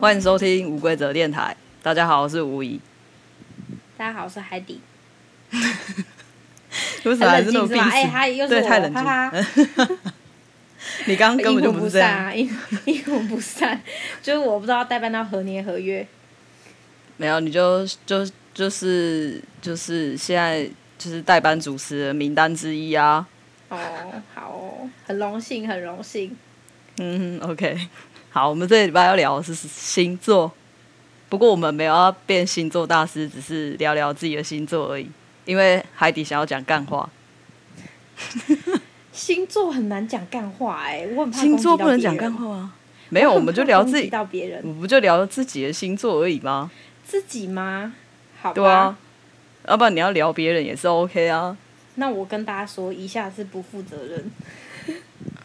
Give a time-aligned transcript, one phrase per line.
[0.00, 1.56] 欢迎收听无规则电台。
[1.82, 2.80] 大家好，我是吴怡。
[3.96, 4.80] 大家好，我是海底。
[7.02, 7.76] 为什么还是那么闭？
[7.80, 9.98] 哎，他又是太冷静。
[11.06, 12.48] 你刚刚根本就不是这样，阴
[12.86, 13.80] 阴魂不散，
[14.22, 16.06] 就是我不知道代办到何年何月。
[17.16, 18.24] 没有，你就就
[18.54, 20.64] 就是就是现在
[20.96, 23.26] 就是代班主持的名单之一啊。
[23.68, 23.76] 哦，
[24.32, 26.36] 好哦，很荣幸，很荣幸。
[27.00, 27.76] 嗯，OK。
[28.38, 30.52] 好，我们这礼拜要聊的是星座，
[31.28, 35.10] 不过我们没有要变星座大师，只是聊聊自己的星座而已。
[35.44, 37.10] 因为海底想要讲干话，
[39.10, 42.74] 星座很难讲干话哎、欸，我很怕星座不能讲干话啊。
[43.08, 46.70] 没有，我们就聊自己， 到别人，我不就聊自己的星座而已吗？
[47.04, 47.92] 自己吗？
[48.40, 48.96] 好吧，对啊，
[49.66, 51.56] 要不然你要聊别人也是 OK 啊。
[51.96, 54.30] 那我跟大家说，一下是不负责任，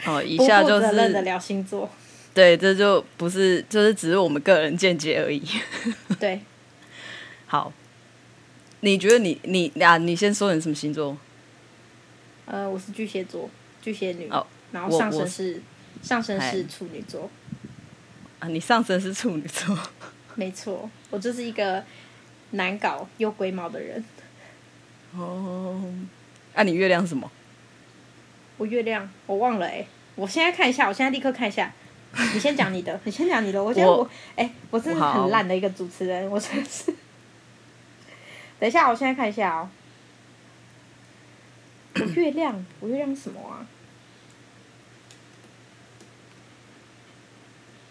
[0.06, 1.90] 哦，以下就是不负责任的聊星座。
[2.34, 5.44] 对，这就不是，就是只是我们个人见解而已。
[6.20, 6.42] 对，
[7.46, 7.72] 好，
[8.80, 11.16] 你觉得你你啊，你先说你什么星座？
[12.46, 13.48] 呃，我是巨蟹座，
[13.82, 14.28] 巨蟹女。
[14.30, 15.62] 哦，然后上升是
[16.02, 17.30] 上升是处女座。
[18.40, 19.78] 啊，你上升是处女座？
[20.34, 21.84] 没错，我就是一个
[22.52, 24.04] 难搞又龟毛的人。
[25.16, 25.80] 哦，
[26.56, 27.32] 那、啊、你月亮是什么？
[28.58, 31.72] 我月亮我忘了哎、欸，我现在看一下，我现在立刻看一下。
[32.34, 33.64] 你先讲你的，你先讲你的。
[33.64, 36.94] 我觉得我，哎、欸，我真的很烂的一个主持人，我真的是。
[38.60, 39.70] 等一下，我现在看一下哦。
[41.96, 43.66] 我月亮，我月亮什么啊？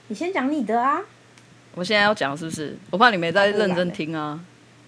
[0.07, 1.01] 你先讲你的啊。
[1.75, 2.77] 我现在要讲是不是？
[2.91, 4.39] 我怕你没在认真听啊。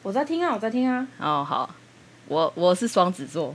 [0.02, 1.06] 我在听啊，我在听啊。
[1.18, 1.74] 哦，好，
[2.28, 3.54] 我我是双子座。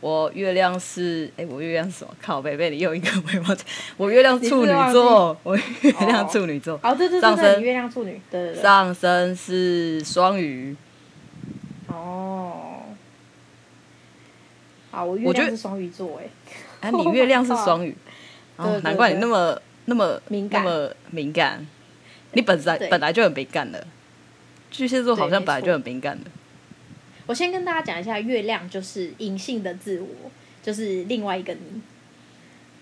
[0.00, 2.16] 我月亮是哎、欸，我月亮是什么？
[2.22, 3.54] 靠北被你又一个眉毛。
[3.96, 6.80] 我月亮处女座，我月亮处女座。
[6.82, 8.62] 哦，对对对，上升月亮处女，对对对。
[8.62, 10.74] 上升是双鱼。
[11.88, 12.82] 哦。
[14.90, 16.28] 啊，我月亮是双鱼座哎。
[16.80, 17.94] 哎，你月亮是双鱼，
[18.56, 21.66] 哦，难怪你那么那么敏感，那么敏感。
[22.32, 23.86] 你本来本来就很敏感的，
[24.70, 26.30] 巨蟹座好像本来就很敏感的。
[27.30, 30.08] 我先跟大家讲一下，月亮就是隐性的自我，
[30.64, 31.80] 就是另外一个你。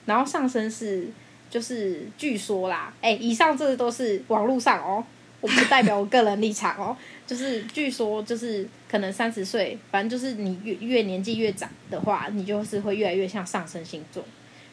[0.06, 1.06] 然后上升是，
[1.50, 5.04] 就是据说啦，哎、欸，以上这都是网络上哦，
[5.42, 6.96] 我不代表我个人立场哦。
[7.26, 14.24] 就是据说，就是可能三十岁，反正就是你越越年纪越长的话，你就是会越来越像上升星座。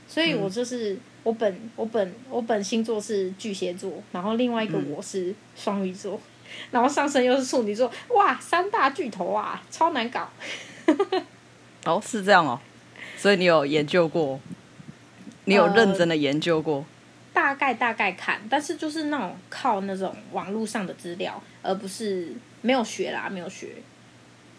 [0.07, 6.15] 所以我就是、嗯、我本我本我本星座是巨蟹座，然后另外一个我是双鱼座。
[6.15, 6.31] 嗯
[6.71, 10.29] 然后上升又是处女座，哇，三大巨头啊，超难搞。
[11.85, 12.59] 哦，是这样哦，
[13.17, 14.39] 所以你有研究过，
[15.45, 16.77] 你有认真的研究过？
[16.77, 16.85] 呃、
[17.33, 23.75] 大概大概看，但是就是那种靠那种网络上的资料，而不是没有学啦，没有学。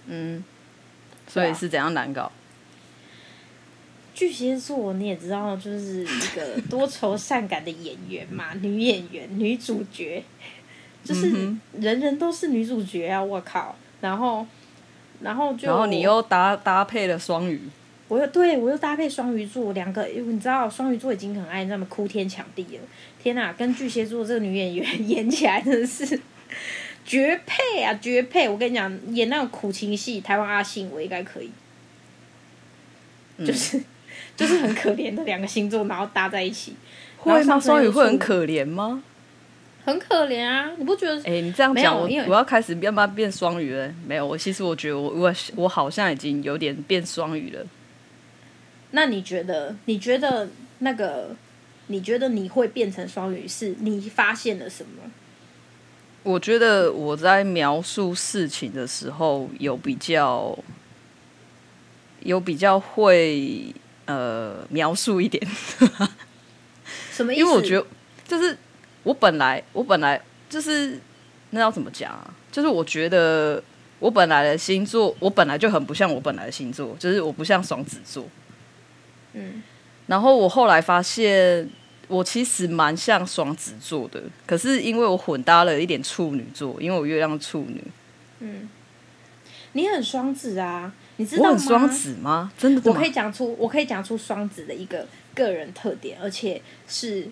[0.06, 0.44] 嗯，
[1.26, 2.30] 所以是怎样难搞？
[4.14, 10.24] 巨蟹座你也知道，就是一个多愁善感的演员嘛，女演员、女主角。
[11.06, 11.30] 就是
[11.78, 13.22] 人人都是女主角啊！
[13.22, 14.44] 我靠，然后，
[15.20, 17.60] 然后就，然后你又搭搭配了双鱼，
[18.08, 22.82] 我又对我又搭配双鱼座两个，因为你知道双鱼座已经很爱那么哭天抢地了，
[23.22, 26.20] 天哪，跟巨蟹座这个女演员演起来真的是
[27.06, 28.48] 绝配啊，绝配！
[28.48, 31.50] 我跟你讲，演那种苦情戏，台湾阿信我应该可以，
[33.46, 33.84] 就是、嗯、
[34.36, 36.74] 就是很可怜的两个星座，然后搭在一起，
[37.18, 37.60] 会吗？
[37.60, 39.04] 双鱼会很可怜吗？
[39.86, 40.68] 很可怜啊！
[40.76, 41.16] 你不觉得？
[41.18, 43.88] 哎、欸，你这样讲，我我要开始要不要变双鱼了？
[44.04, 47.64] 没有，我其实我觉得我我我好像已经有点变双鱼了。
[48.90, 49.76] 那你觉得？
[49.84, 50.48] 你觉得
[50.80, 51.36] 那个？
[51.86, 53.46] 你觉得你会变成双鱼？
[53.46, 55.08] 是你发现了什么？
[56.24, 60.58] 我觉得我在描述事情的时候有比较
[62.24, 63.72] 有比较会
[64.06, 65.40] 呃描述一点。
[67.12, 67.40] 什么意思？
[67.40, 67.86] 因为我觉得
[68.26, 68.58] 就是。
[69.06, 70.20] 我本来我本来
[70.50, 70.98] 就是
[71.50, 72.34] 那要怎么讲啊？
[72.50, 73.62] 就是我觉得
[74.00, 78.26] 我本来的星座，我本来就很不像我本来的星座，就是我不像双子座。
[79.34, 79.62] 嗯，
[80.08, 81.70] 然后我后来发现，
[82.08, 87.80] 我其实蛮像双子座的，可是因为我混搭了一点处女座，因为我月亮处女。
[88.40, 88.68] 嗯，
[89.74, 90.92] 你很双子啊？
[91.18, 91.48] 你知道吗？
[91.50, 92.52] 我很双子吗？
[92.58, 92.90] 真的？
[92.90, 97.28] 我可以讲出，我可以讲出双子的一个个人特点，而且是。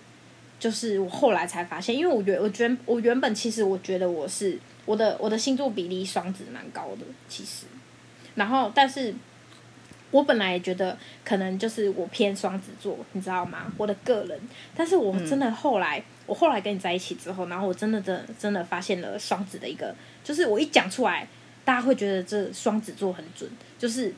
[0.59, 7.65] 就是我后来才发现，因为我觉我觉我原本其实我觉得我是我的我的星座比例双子蛮高的，其实，
[8.35, 9.13] 然后但是
[10.11, 13.71] 我本来也觉得可能就是我偏双子座，你知道吗？
[13.77, 14.39] 我的个人，
[14.75, 19.93] 但是我真的后来我后来跟你在一起之后，然后我真的真的真的发现了双子的一个，
[20.23, 21.27] 就是我一讲出来，
[21.65, 23.49] 大家会觉得这双子座很准。
[23.77, 24.13] 就是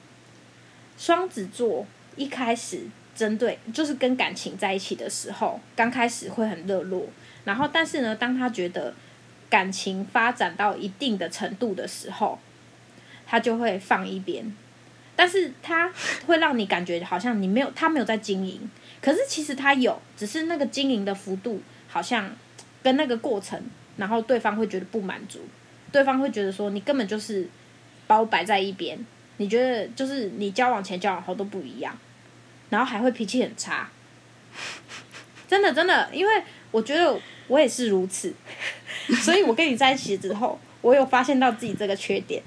[0.97, 1.85] 双子座
[2.15, 2.81] 一开始
[3.17, 7.07] 针对就是跟感情在一起的时候，刚开始会很热络，
[7.43, 8.93] 然后但是呢，当他觉得
[9.49, 12.39] 感情发展到一定的程度的时候，
[13.25, 14.55] 他就会放一边。
[15.15, 15.91] 但是他
[16.27, 18.69] 会让你感觉好像你没有他没有在经营，
[19.01, 21.61] 可是其实他有，只是那个经营的幅度。
[21.89, 22.29] 好像
[22.83, 23.59] 跟那个过程，
[23.95, 25.39] 然后对方会觉得不满足，
[25.89, 27.47] 对方会觉得说你根本就是
[28.05, 28.99] 把我摆在一边，
[29.37, 31.97] 你觉得就是你交往前交往后都不一样，
[32.69, 33.89] 然后还会脾气很差，
[35.47, 38.33] 真的真的，因为我觉得我也是如此，
[39.21, 42.41] 所以我跟你在一起之后，我有发现到自己这个缺点，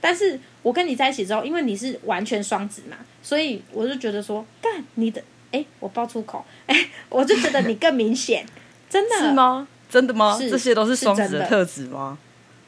[0.00, 5.22] 但是我跟你在一起之后，因为你是完全双子嘛，所以我就觉得说干你的。
[5.52, 8.44] 哎，我爆粗口，哎， 我就觉得你更明显，
[8.90, 9.66] 真的是吗？
[9.88, 10.36] 真的吗？
[10.36, 12.18] 是这些都是双子的特质吗？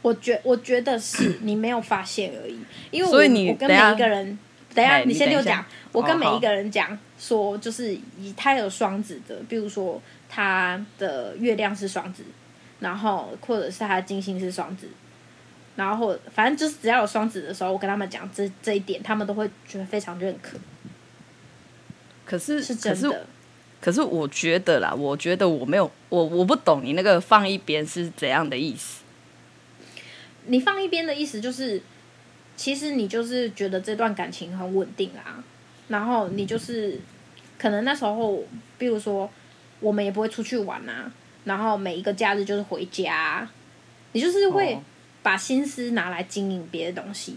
[0.00, 2.58] 我觉我觉得是你没有发现而已，
[2.92, 4.38] 因为我所以你我跟每一个人，
[4.78, 12.22] 等一下你先听我讲，我跟每一个人讲说，就是以他有双子的，比如说他的月亮是双子，
[12.78, 14.86] 然后或者是他的金星是双子，
[15.74, 20.56] 然后反正就是只要有双子的时候，我跟他们讲这这一点，他们都会觉得非常认可。
[22.24, 23.26] 可是，是真的。
[23.80, 29.02] 可是我觉得啦，我觉得我没有，我我不懂你那个放一边是怎样的意思。
[30.46, 31.82] 你放一边的意思就是，
[32.58, 35.42] 其实你就是觉得这段感情很稳定啊，
[35.86, 37.00] 然后你就是
[37.56, 38.42] 可能那时候，
[38.76, 39.30] 比如说
[39.80, 41.10] 我们也不会出去玩啊，
[41.44, 43.48] 然后每一个假日就是回家，
[44.12, 44.76] 你就是会
[45.22, 47.36] 把心思拿来经营别的东西。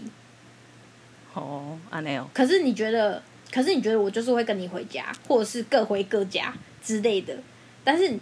[1.32, 2.28] 哦，啊没有。
[2.34, 3.22] 可是你觉得？
[3.52, 7.36] 可是你觉得我就是会跟你回家，或者是各回各家之类的。
[7.84, 8.18] 但是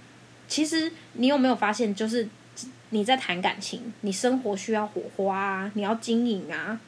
[0.49, 2.29] 其实你有没有发现，就是
[2.89, 6.81] 你在谈感情，你生活需要火花啊，你要经营啊。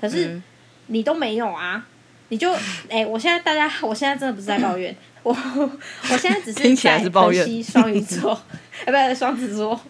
[0.00, 0.40] 可是
[0.86, 1.84] 你都没有啊，
[2.28, 2.52] 你就
[2.88, 8.40] 哎、欸，我现在大家，我现在真的不是在抱怨， 我我现在只是在分析双鱼座，
[8.86, 9.80] 哎，不是双子座。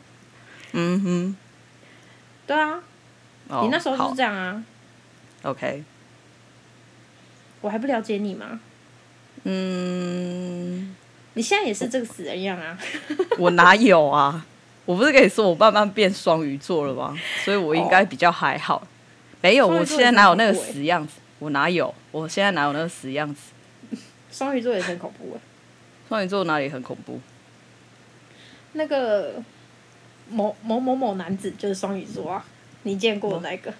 [0.72, 1.36] 嗯哼，
[2.46, 2.80] 对啊，
[3.48, 4.62] 哦、你那时候就是这样啊。
[5.42, 5.84] OK。
[7.60, 8.60] 我还不了解你吗？
[9.42, 10.94] 嗯，
[11.34, 12.78] 你现在也是这个死人样啊！
[13.38, 14.46] 我哪有啊？
[14.84, 17.16] 我不是跟你说我慢慢变双鱼座了吗？
[17.44, 18.76] 所以我应该比较还好。
[18.76, 18.86] 哦、
[19.40, 21.14] 没有，我现在哪有那个死样子？
[21.38, 21.94] 我哪有？
[22.10, 23.52] 我现在哪有那个死样子？
[24.30, 25.40] 双鱼座也很恐怖哎！
[26.08, 27.20] 双鱼座哪里很恐怖？
[28.72, 29.42] 那个
[30.28, 32.44] 某某某某男子就是双鱼座啊！
[32.82, 33.72] 你见过那个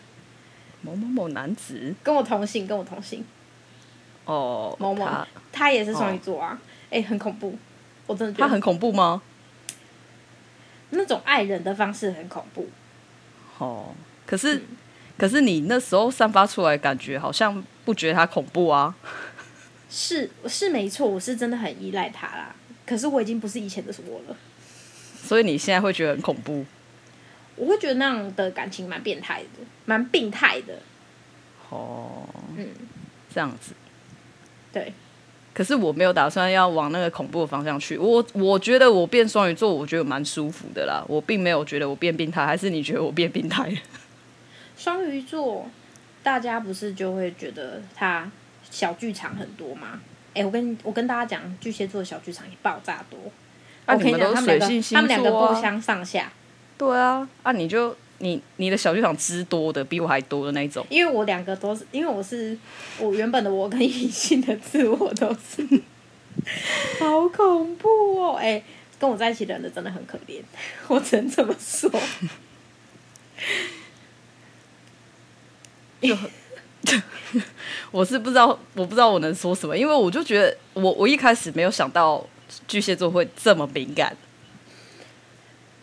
[0.83, 1.95] 某某某男子？
[2.03, 3.25] 跟我同姓，跟我同姓。
[4.25, 6.59] 哦，某某他，他也是双鱼座啊，
[6.91, 7.57] 哎、哦欸，很恐怖，
[8.07, 9.23] 我真的觉得他很恐怖吗？
[10.91, 12.69] 那种爱人的方式很恐怖。
[13.59, 13.95] 哦，
[14.27, 14.63] 可是、嗯、
[15.19, 18.95] 可是你那时候散发出来感觉好像不觉得他恐怖啊？
[19.91, 22.55] 是是没错，我是真的很依赖他啦。
[22.87, 24.37] 可是我已经不是以前的我了。
[25.21, 26.65] 所以你现在会觉得很恐怖？
[27.57, 30.75] 我会觉得那样的感情蛮变态的，蛮病态的。
[31.71, 32.23] 哦，
[32.57, 32.69] 嗯，
[33.35, 33.73] 这样子。
[34.73, 34.93] 对，
[35.53, 37.99] 可是我没有打算要往那个恐怖的方向去。
[37.99, 41.05] 我我觉得我变双鱼座，我觉得蛮舒服的啦。
[41.09, 43.75] 我并没有觉得我变病态，还是你觉得我变病态？
[44.79, 45.69] 双鱼座，
[46.23, 48.31] 大家不是就会觉得他
[48.71, 50.01] 小剧场很多吗？
[50.33, 53.19] 哎、欸，我跟我跟大家讲，巨蟹座的小剧场也爆炸多。
[53.85, 56.33] 啊、你们都是水星星座啊，他们两个不相上下。
[56.79, 57.95] 对啊，啊，你就。
[58.21, 62.59] 你你的小剧场之多的比我还多的那一种，因为我两个都是，因为我是
[62.99, 65.65] 我原本的我跟隐性的自我都是，
[66.99, 67.89] 好恐怖
[68.21, 68.35] 哦！
[68.35, 68.65] 哎、欸，
[68.99, 70.43] 跟我在一起的人真的很可怜，
[70.89, 71.89] 我只能这么说。
[76.01, 76.95] 就
[77.91, 82.25] 我是不知道，我不知道我能说什么，因为我就觉得我我一开始没有想到
[82.67, 84.17] 巨蟹座会这么敏感。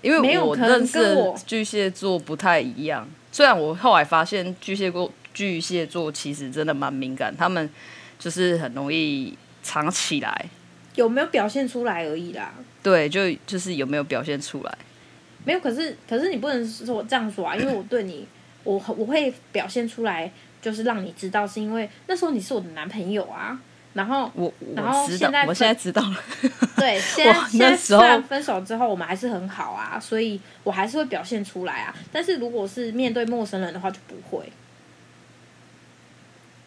[0.02, 1.18] 因为我认识
[1.48, 7.68] 巨蟹座不太一样，虽然我后来发现巨蟹座巨蟹座其实真的蛮敏感，他们
[8.20, 10.46] 就是很容易藏起来，
[10.94, 12.54] 有没有表现出来而已啦。
[12.84, 14.78] 对，就就是有没有表现出来，
[15.44, 15.60] 没有。
[15.60, 18.28] 可是可是你不能说我这样说啊，因为我对你，
[18.66, 20.30] 我我会表现出来，
[20.62, 23.58] 就是让你知道，是因为那时候你是我的男朋友啊。
[23.94, 26.18] 然后我，然后 现在我现在知道了。
[26.76, 31.96] 对，现在现在虽然分手之后我们还是很好啊，所以我还是会表现出来啊。
[32.12, 34.52] 但是如果是面对陌生人的话就不会。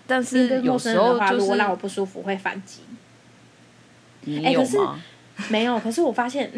[0.07, 2.81] 但是对陌生人的话，如果让我不舒服会反击。
[4.23, 4.99] 你有吗？
[5.51, 6.51] 没有，可是我发现，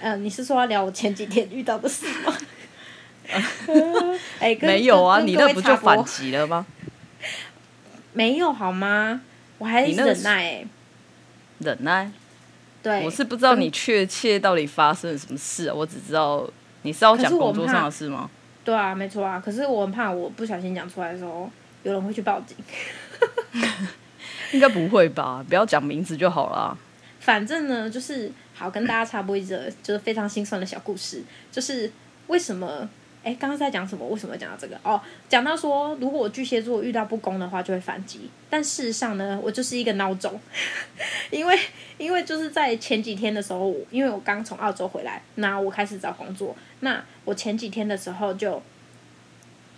[0.00, 2.36] 呃，你是说要聊我前几天遇到的事吗？
[4.60, 6.66] 没有啊，你那不就反击了吗？
[8.12, 9.20] 没有好吗？
[9.58, 10.66] 我还忍耐、欸，
[11.58, 12.10] 忍耐。
[12.82, 16.48] 对，我是不知道你确切到底发生了什么事啊，我只知道
[16.82, 18.30] 你是要讲工作上的事吗？
[18.64, 19.38] 对啊，没错啊。
[19.44, 21.50] 可是我很怕，我不小心讲出来的时候，
[21.82, 22.56] 有人会去报警。
[24.52, 25.44] 应该不会吧？
[25.48, 26.76] 不要讲名字就好了。
[27.20, 31.92] 反正呢，就是好跟大家插播一则，就是非常心酸的小故事，就是
[32.28, 32.88] 为什么？
[33.22, 34.06] 哎，刚刚在讲什么？
[34.08, 34.80] 为什么讲到这个？
[34.82, 34.98] 哦，
[35.28, 38.30] 讲到说，如果巨蟹座遇到不公的话，就会反击。
[38.48, 40.40] 但事实上呢，我就是一个孬种，
[41.30, 41.58] 因为
[41.98, 46.56] 因为就是在前几天的时候，因为我刚从澳洲回来，那我开始找工作。
[46.80, 48.62] 那我前几天的时候就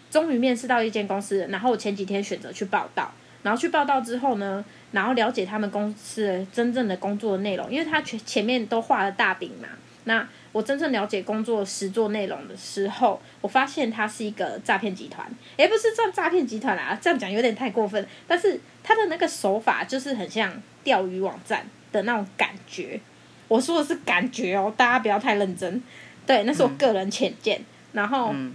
[0.09, 9.69] 终于面试到一间公司，然后我前几天选择去报到，然后去报到之后呢，然后了解他们公司真正的工作内容，因为他前前面都画了大饼嘛，
[10.05, 10.29] 那。
[10.53, 18.07] 我真正了解工作实作内容的时候，我发现它是一个诈骗集团，也不是算诈骗集团啦，这样讲有点太过分。
[18.29, 20.53] 但是他的那个手法就是很像
[20.85, 23.01] 钓鱼网站的那种感觉。
[23.49, 25.83] 我说的是感觉哦，大家不要太认真。
[26.27, 27.59] 对，那是我个人浅见。
[27.61, 28.55] 嗯、然后，嗯、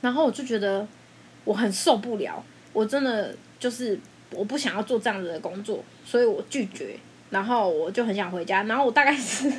[0.00, 0.86] 然后我就觉得
[1.44, 3.98] 我很受不了，我真的就是
[4.30, 6.96] 我不想要做这样子的工作，所以我拒绝。
[7.34, 9.52] 然后我就很想回家，然后我大概是，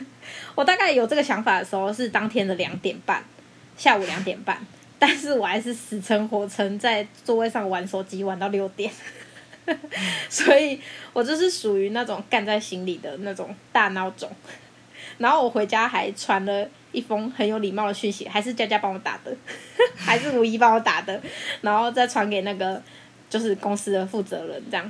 [0.56, 3.22] 我大概有这个想法的时候是当天的两点半，
[3.76, 4.66] 下午两点半，
[4.98, 8.90] 但是我还是死撑活撑在座位上玩手机玩到六点，
[10.30, 10.80] 所以
[11.12, 14.32] 我就是属于那种干在心里的那种大孬种。
[15.18, 19.36] 然后我回家还传了一封很有礼貌的讯息，还是佳佳帮我打的，
[19.98, 21.22] 还是如一帮我打的，
[21.60, 22.82] 然后再传给那个
[23.30, 24.90] 就是公司的负责人这样，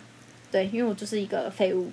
[0.52, 1.92] 对，因为我就是一个废物。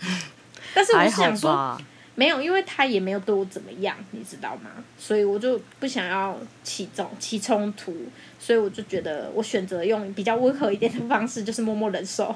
[0.74, 1.80] 但是我想说，
[2.14, 4.70] 没有，因为他也没有对我怎么样，你知道吗？
[4.98, 7.96] 所以我就不想要起冲起冲突，
[8.38, 12.34] 所以我就觉得我选择用比较温和一点的方式，就是默默忍受。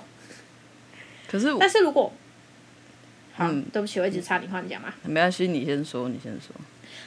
[1.28, 2.12] 可是，但是如果，
[3.34, 4.92] 好，嗯，对不起，我一直插你话，你讲嘛。
[5.02, 6.54] 没关系，你先说，你先说。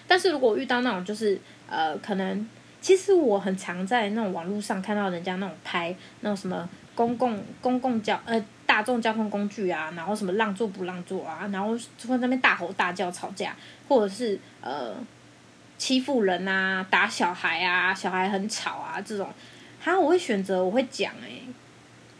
[0.07, 2.47] 但是如果遇到那种就是呃，可能
[2.81, 8.43] 其实我很常在那种网络上看到人家那种拍那种什么公共公共交呃。
[8.67, 13.55] 大众交通工具啊，然后什么让座不让座啊，然后就在那边大吼大叫吵架，
[13.87, 14.93] 或者是呃
[15.77, 19.27] 欺负人啊，打小孩啊，小孩很吵啊这种，
[19.81, 21.43] 哈，我会选择我会讲诶、欸，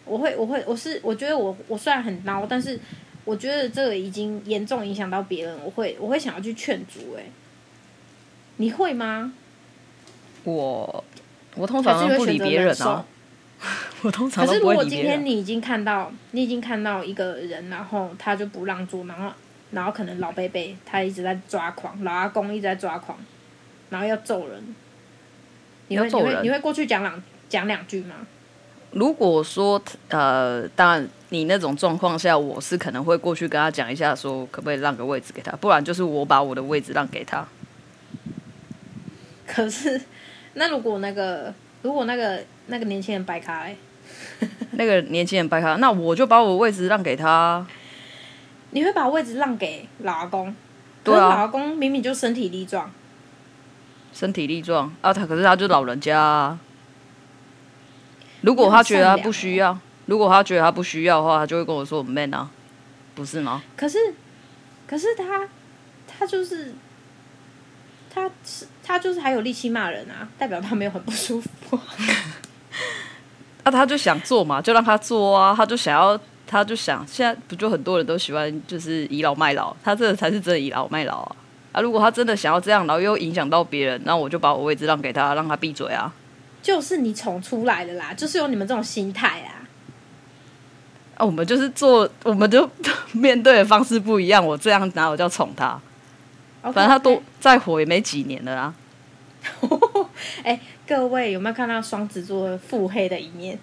[0.06, 2.80] 我会我会我是我觉得我我虽然很孬，但是
[3.26, 7.30] 我觉得这个已经严重影响到别人，我会我会想要去劝阻诶，
[8.56, 9.34] 你会吗？
[10.44, 11.04] 我
[11.56, 13.06] 我通常不理别人啊。
[14.04, 14.46] 我通常。
[14.46, 19.32] 可是如果今天你已经看到，你已经看到一个人，然后他就不让座，然后
[19.72, 23.18] 然后可能老贝贝他一直在抓狂，老阿公一直在抓狂，
[23.90, 24.76] 然后要揍人，
[25.88, 28.16] 你会你会你会过去讲两讲两句吗？
[28.92, 37.46] 如果说呃，当然你那种状况下，我是可能会过去跟他讲一下，说可不可以让个位置给他，不然就是我把我的位置让给他。
[39.46, 40.02] 可是，
[40.54, 41.54] 那如果那个
[41.88, 43.74] 如果那个那个年轻人白卡哎。
[44.72, 47.66] 那个年轻人白卡， 那我就把我位置让给他。
[48.72, 50.54] 你会把位置让给老阿公？
[51.02, 52.92] 对啊，老阿公明明就身体力壮。
[54.12, 56.60] 身体力壮啊，他可是他就老人家啊。
[58.42, 62.50] 如果他觉得他不需要，如果他觉得他不需要的话，他就会跟我说我 man 啊，
[63.16, 63.64] 不是吗？
[63.78, 63.98] 可是，
[64.86, 65.48] 可是他，
[66.06, 66.74] 他就是，
[68.14, 71.78] 他是他就是还有力气骂人啊，代表他没有很不舒服。
[71.98, 72.08] 那、
[73.70, 75.54] 啊、他就想做嘛，就让他做啊。
[75.54, 76.18] 他就想要，
[76.48, 81.36] 他就想，现在不就很多人都喜欢就是倚老卖老，他这个才是真的倚老卖老啊。
[81.74, 86.14] 啊，如果他真的想要这样，然后又影响到别人，那我就把我位置让给他，让他闭嘴啊。
[86.62, 89.68] 就是你宠出来的啦，就是有你们这种心态啊。
[91.18, 92.70] 啊，我们就是做，我们就
[93.12, 94.46] 面对的方式不一样。
[94.46, 95.78] 我这样哪有叫宠他
[96.72, 98.74] 反正他多再火也没几年了啊。
[100.44, 100.60] 哎、欸。
[100.88, 103.60] 各位有没有看到双子座腹黑的一面？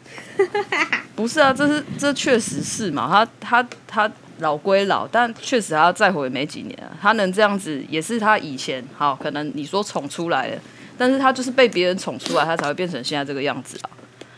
[1.16, 3.08] 不是啊，这是这确实是嘛。
[3.08, 6.92] 他他他老归老，但确实他再活也没几年啊。
[7.00, 10.58] 他能这样子，也是他以前好可能你说宠出来的，
[10.98, 13.88] 但是他就是被别人宠出来，他才会变成现在这个样子啊。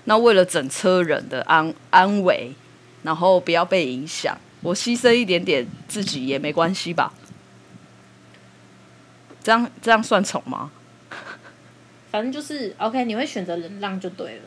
[0.04, 2.52] 那为了整车人的安安危，
[3.02, 7.12] 然后不要被影响，我牺牲一点点自己也没关系吧？
[9.46, 10.72] 这样这样算宠吗？
[12.10, 14.42] 反正就是 OK，你会选择忍让就对了。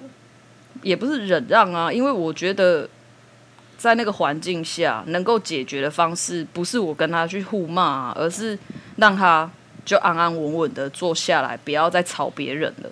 [0.82, 2.90] 也不是忍让啊，因为我觉得
[3.78, 8.60] 在那个环境下，能够解决的方式不是我跟他去互骂啊，而是
[8.98, 9.50] 让他
[9.86, 12.90] 就安安稳稳的坐下来，不要再吵别人了。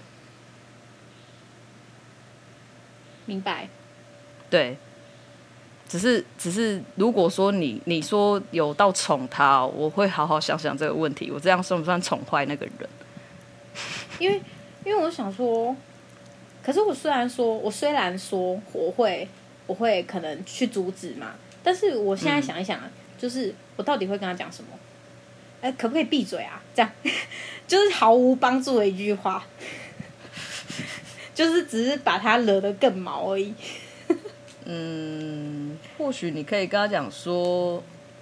[3.25, 3.67] 明白。
[4.49, 4.77] 对。
[5.89, 11.31] 只是，只是，如果说你你说有到宠他，我会好好想想这个问题。
[11.31, 12.89] 我这样算不算宠坏那个人？
[14.19, 14.41] 因为，
[14.83, 15.75] 因为我想说，
[16.61, 19.27] 可是我虽然说，我虽然说我会，
[19.65, 24.69] 我会可能去阻止嘛，但是我现在想一想，嗯、就是我到底会跟他讲什么？
[25.61, 26.61] 哎，可不可以闭嘴啊？
[26.75, 26.91] 这 样
[27.65, 29.43] 就是毫无帮助的一句话，
[31.33, 33.53] 就是只是把他惹得更毛而已。
[34.69, 37.81] 嗯，或许你可以跟他讲说，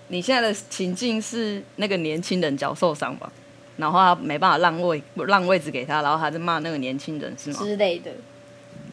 [0.10, 3.32] 你现在的情境是那个年轻人脚受伤吧，
[3.78, 7.60] 然后他没办法让位让位置给他，然后他在骂那个年轻人是吗？
[7.60, 8.12] 之类的。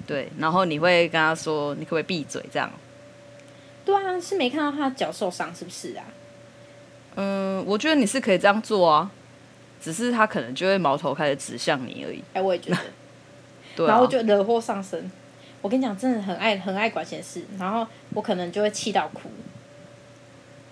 [0.07, 2.71] 对，然后你会跟他说，你可不可以闭嘴这样？
[3.85, 6.05] 对啊，是没看到他脚受伤是不是啊？
[7.17, 9.11] 嗯，我觉得你是可以这样做啊，
[9.79, 12.25] 只是他可能就会矛头开始指向你而已。
[12.33, 12.79] 哎，我也觉得。
[13.77, 15.11] 对啊，然后就惹祸上身。
[15.63, 19.31] 我跟你讲，真的很爱很爱管闲事，然后我可能就会气到哭。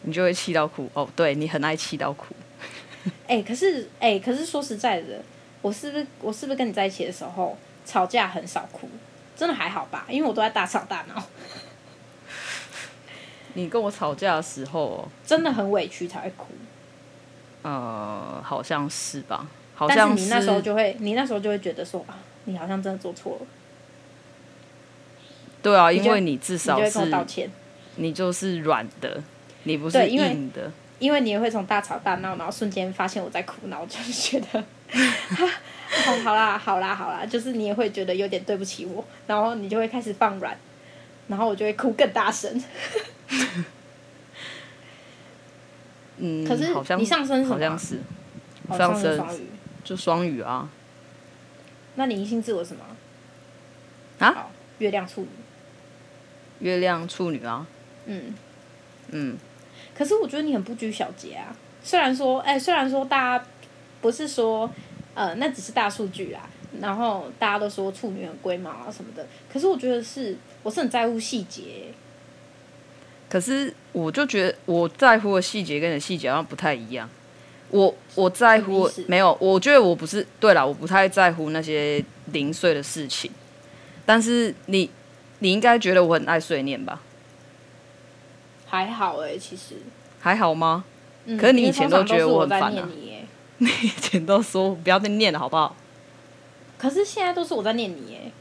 [0.02, 1.08] 你就会气到哭哦？
[1.14, 2.34] 对，你很爱气到哭。
[3.26, 5.22] 哎、欸，可是哎、欸，可是说实在的，
[5.62, 7.56] 我是不是我是不是跟你在一起的时候
[7.86, 8.88] 吵架很少哭？
[9.36, 10.04] 真的还好吧？
[10.08, 11.22] 因为我都在大吵大闹。
[13.54, 16.46] 你跟我吵架的时候，真的很委屈才会哭。
[17.62, 19.46] 呃，好像是吧？
[19.74, 20.14] 好像是。
[20.14, 23.46] 但是你那时候就会，你那时候就会觉得说啊，你好像真的做错了。
[25.62, 27.50] 对啊，因为你至少是，你就会跟我道歉。
[27.96, 29.22] 你就是软的，
[29.64, 30.70] 你不是硬的。
[30.98, 34.62] 因为你也会从大吵大闹，然后瞬间发现我在哭，然后就是觉得，
[34.92, 40.54] 好，好啦，好啦，好啦，就是你也会觉得有点对不起我，然后你就会开始放软，
[41.28, 42.62] 然后我就会哭更大声。
[46.18, 47.98] 嗯，可是你上升好像是，
[48.76, 49.46] 上升双鱼，
[49.82, 50.68] 就双鱼啊。
[51.94, 52.84] 那你一性自我什么？
[54.18, 54.48] 啊？
[54.78, 55.28] 月亮处女。
[56.60, 57.66] 月亮处女啊，
[58.06, 58.34] 嗯
[59.10, 59.36] 嗯，
[59.94, 61.54] 可是我觉得你很不拘小节啊。
[61.82, 63.44] 虽然说，哎、欸，虽然说大家
[64.00, 64.70] 不是说，
[65.14, 66.48] 呃，那只是大数据啊。
[66.80, 71.86] 然后大家都说处女很龟毛啊什么的，可是我觉得是，我是很在乎细节。
[73.28, 77.10] 可是我就觉得我在乎的细节跟你的细节好像不太一样。
[77.70, 83.30] 我我在乎没有，我觉得我不是对啦，我不太在乎那些零碎的事情。
[84.06, 84.88] 但是你。
[85.40, 87.00] 你应该觉得我很爱碎念吧？
[88.66, 89.74] 还好哎、欸，其实
[90.20, 90.84] 还好吗？
[91.24, 92.88] 嗯、可是你以前都觉得我很烦啊！
[93.58, 95.74] 你以前都说不要再念了，好不好？
[96.78, 98.32] 可是现在都是我在念你哎，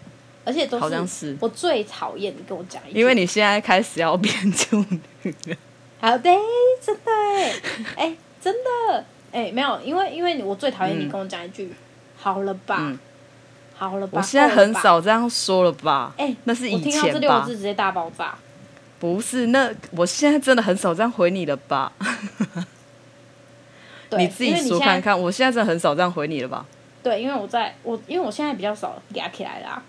[0.46, 4.86] 而且都是好像是我最讨厌你跟我讲一句，因为你现在开始要变处
[5.24, 5.58] 女了。
[6.00, 6.30] 好的，
[6.82, 7.54] 真的哎，
[7.98, 11.76] 哎，真的哎，没有，因为因为我最讨厌你跟我讲一句，嗯、
[12.18, 12.78] 好了吧。
[12.80, 13.00] 嗯
[13.88, 16.14] 好了吧，我现在很少这样说了吧？
[16.18, 17.00] 哎、欸，那是以前吧。
[17.00, 18.36] 我听到这六个字直接大爆炸。
[19.00, 21.92] 不是，那我现在真的很少这样回你了吧？
[24.18, 26.66] 你自己说看看，我现在真的很少这样回你了吧？
[27.02, 29.82] 对，因为我在我因为我现在比较少压起来啦。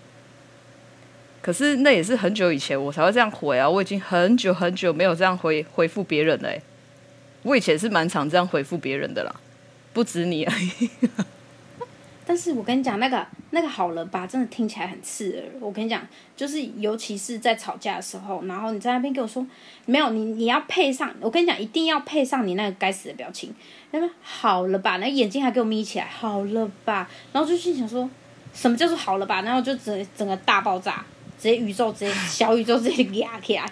[1.42, 3.68] 可是那也是很久以前我才会这样回啊！
[3.68, 6.62] 我已经很久很久没有这样回回复别人了、欸。
[7.42, 9.34] 我以前是蛮常这样回复别人的啦，
[9.92, 10.90] 不止你而已。
[12.30, 15.42] 但是我跟你讲，那个那个好了吧，真的听起来很刺耳。
[15.58, 16.00] 我跟你讲，
[16.36, 19.44] 就是尤其是在吵架的时候，然后你在那边跟我说
[19.84, 21.12] 没有你，你要配上。
[21.20, 23.52] 我跟你讲，一定要配上你那个该死的表情。
[23.90, 27.10] 那边好了吧，那眼睛还给我眯起来，好了吧。
[27.32, 28.08] 然后就心想说，
[28.54, 29.42] 什么叫做好了吧？
[29.42, 31.04] 然后就整整个大爆炸，
[31.36, 33.68] 直接宇宙直接小宇宙直接压起来，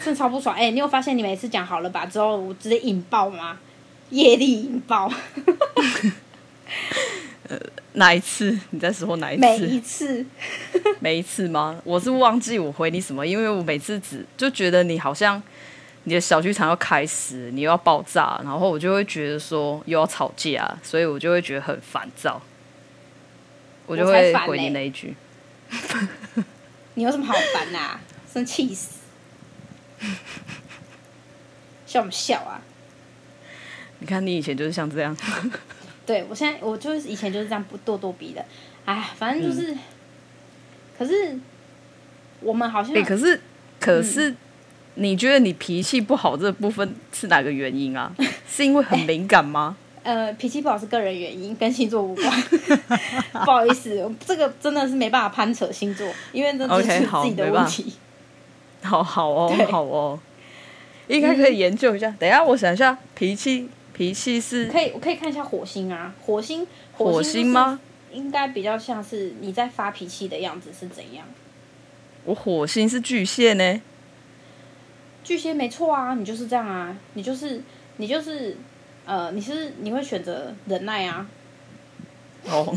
[0.00, 0.56] 真超不爽。
[0.56, 3.56] 哎、你有发现你每次讲好了吧之后，我直接引爆吗？
[4.10, 5.08] 业力引爆。
[7.48, 7.58] 呃，
[7.94, 8.56] 哪一次？
[8.70, 9.40] 你在说哪一次？
[9.40, 10.26] 每一次，
[11.00, 11.80] 每一次吗？
[11.84, 15.42] 我是忘记我回你什么，因为我每次只就觉得你好像
[16.04, 22.40] 你的小剧场要开始，你又要爆炸，然后我就会觉得说又要吵架，所以我就会觉得很烦躁，
[23.86, 25.16] 我就会回你那一句。
[26.94, 28.00] 你有什么好烦啊？
[28.32, 29.00] 生气死！
[31.86, 32.62] 笑什么笑啊？
[33.98, 35.16] 你看你以前就是像这样。
[36.10, 38.44] 对，我现在我就是以前就是这样不咄咄逼的，
[38.84, 39.78] 哎，反正就是，嗯、
[40.98, 41.38] 可是
[42.40, 43.40] 我们好像，欸、可是
[43.78, 44.34] 可是，
[44.94, 48.12] 你觉得你脾气不好这部分是哪个原因啊？
[48.50, 49.76] 是因为很敏感吗？
[50.02, 52.42] 欸、 呃，脾气不好是个人原因，跟星座无关。
[53.44, 57.92] 不好意思，这个真的是没办法攀扯星座，因为这是自己的问题。
[58.82, 60.18] 好好哦，好哦，
[61.06, 62.08] 应该可以研究一下。
[62.10, 63.68] 嗯、等一下，我想一下，脾气。
[64.00, 67.78] 脾气是可以，我可以看一下火星啊，火星，火星，吗？
[68.10, 71.26] 应该比较像是你在发脾气的样子是怎样？
[72.24, 73.82] 我火星是巨蟹呢，
[75.22, 77.60] 巨蟹没错啊，你就是这样啊，你就是
[77.98, 78.56] 你就是
[79.04, 81.28] 呃，你是你会选择忍耐啊。
[82.46, 82.74] 哦，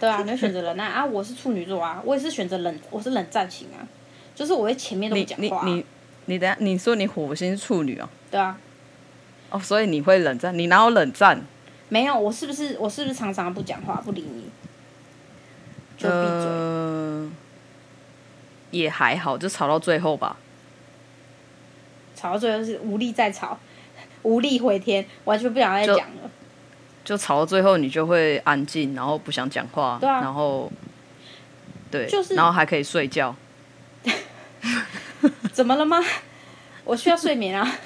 [0.00, 1.06] 对啊，你会选择忍耐啊。
[1.06, 3.86] 我是处女座啊，我也是选择冷，我是冷战型啊，
[4.34, 5.62] 就是我会前面都不讲话啊。
[5.66, 5.86] 你你你，
[6.26, 8.08] 你等下，你说你火星是处女哦？
[8.28, 8.58] 对啊。
[9.54, 10.58] 哦，所以你会冷战？
[10.58, 11.40] 你哪有冷战？
[11.88, 14.50] 没有，我是不是我是不是常常不讲话不理你？
[15.96, 16.50] 就闭嘴。
[16.50, 17.30] 呃，
[18.72, 20.36] 也还好，就吵到最后吧。
[22.16, 23.56] 吵到最后是无力再吵，
[24.22, 26.30] 无力回天，完全不想再讲了。
[27.04, 30.72] 就吵到最后，你就会安静，然后不想讲话，对啊，然后
[31.92, 33.36] 对，就是，然后还可以睡觉。
[35.52, 36.02] 怎么了吗？
[36.84, 37.78] 我需要睡眠啊！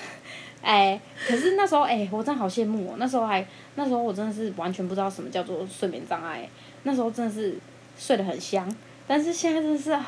[0.68, 2.96] 哎，可是那时候，哎，我真的好羡慕哦。
[2.98, 3.42] 那时候还，
[3.76, 6.46] 那时候我真的是完全不知道什么叫做睡眠障碍。
[6.82, 7.56] 那时候真的是
[7.98, 8.70] 睡得很香，
[9.06, 9.98] 但是现在真的是，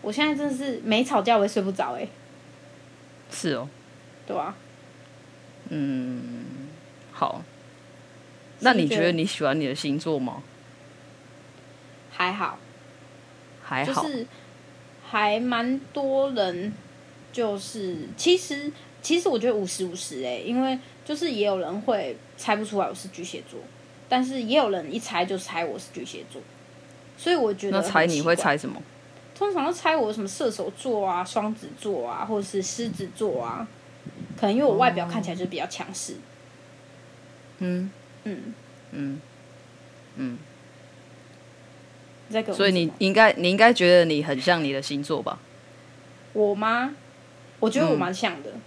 [0.00, 2.08] 我现在真的是没吵架我也睡不着哎。
[3.30, 3.68] 是哦，
[4.26, 4.56] 对啊。
[5.68, 6.46] 嗯，
[7.12, 7.42] 好。
[8.60, 10.42] 那你觉得你喜欢你的星座吗？
[12.10, 12.58] 还好，
[13.62, 14.26] 还好，就是
[15.06, 16.72] 还蛮多人，
[17.30, 18.72] 就是其实
[19.06, 23.60] 其实我觉得五十五十哎，因为就是也有人会猜不出来我是巨蟹座，
[24.08, 26.42] 但是也有人一猜就猜我是巨蟹座，
[27.16, 28.82] 所以我觉得那猜你会猜什么？
[29.32, 33.68] 通常都猜我什么射手座啊、双子座啊，或者是狮子座啊，
[34.36, 36.14] 可能因为我外表看起来就比较强势，
[37.58, 37.88] 嗯。
[38.24, 38.54] 嗯
[38.90, 39.20] 嗯
[40.16, 40.38] 嗯，
[42.52, 45.38] 所以你应该你应该觉得你很像你的星座吧？
[46.32, 46.96] 我吗？
[47.60, 48.60] 我觉得我蛮像的，嗯、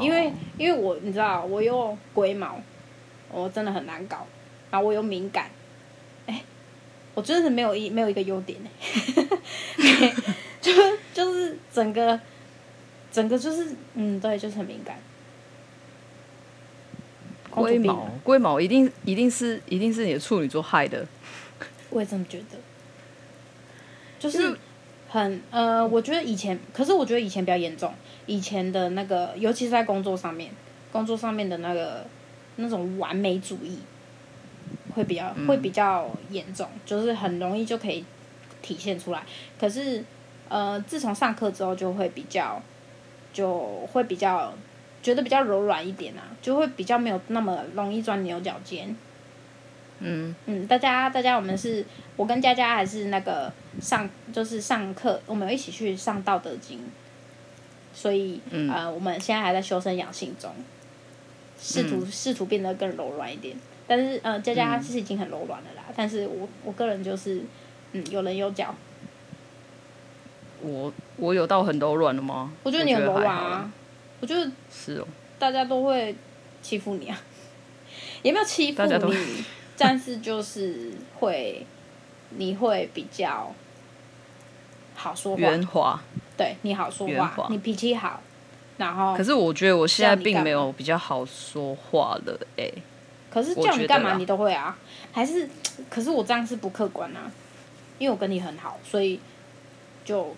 [0.00, 2.60] 因为因为我你知道我有龟毛，
[3.30, 4.26] 我真的很难搞，
[4.70, 5.50] 然后我又敏感，
[6.26, 6.42] 哎、欸，
[7.14, 8.58] 我真的是没有一没有一个优点。
[9.78, 10.14] 哎，
[10.60, 10.72] 就
[11.14, 12.18] 就是整个
[13.10, 14.98] 整个就是嗯对，就是很敏感。
[17.50, 21.04] 龟毛，龟毛一定一定是一定是你的处女座害的。
[21.90, 22.58] 我也这么觉得，
[24.18, 24.56] 就是
[25.08, 27.92] 很呃，我觉得以前，可是我觉得以前比较严重。
[28.26, 30.50] 以前的那个，尤其是在工作上面，
[30.92, 32.04] 工作上面的那个
[32.56, 33.78] 那种完美主义，
[34.94, 38.04] 会比较会比较严重，就是很容易就可以
[38.62, 39.22] 体现出来。
[39.58, 40.04] 可是
[40.48, 42.62] 呃，自从上课之后，就会比较
[43.32, 44.52] 就会比较。
[45.00, 48.94] 觉得比较柔软一点啊，就会比较没有那么容易钻牛角尖。
[50.00, 51.84] 嗯嗯，大家大家，我们是，
[52.16, 56.78] 我跟佳佳还是那个上，就是上课，我们有一起去上《道德经》，
[57.92, 60.50] 所以、嗯、呃，我们现在还在修身养性中，
[61.60, 63.56] 试图试图变得更柔软一点。
[63.86, 67.42] 但是呃，佳佳其实已经很柔软了啦，嗯、但是我我个人就是，
[67.92, 68.74] 嗯，有棱有角。
[70.60, 72.52] 我我有到很柔软了吗？
[72.62, 73.72] 我觉得你很柔软啊。
[74.20, 75.06] 我觉得是哦，
[75.38, 76.14] 大家都会
[76.60, 77.16] 欺负你啊，
[78.22, 79.44] 也没有欺负你，
[79.78, 81.64] 但是就是会，
[82.30, 83.54] 你会比较
[84.94, 86.00] 好说话，圆滑，
[86.36, 88.20] 对你好说话，你脾气好，
[88.76, 92.82] 然后可是我觉得我现在并没有比较好说话了哎、欸，
[93.30, 94.76] 可是叫你干嘛你都会啊，
[95.12, 95.48] 还是
[95.88, 97.30] 可是我这样是不客观啊，
[97.98, 99.20] 因为我跟你很好，所以
[100.04, 100.34] 就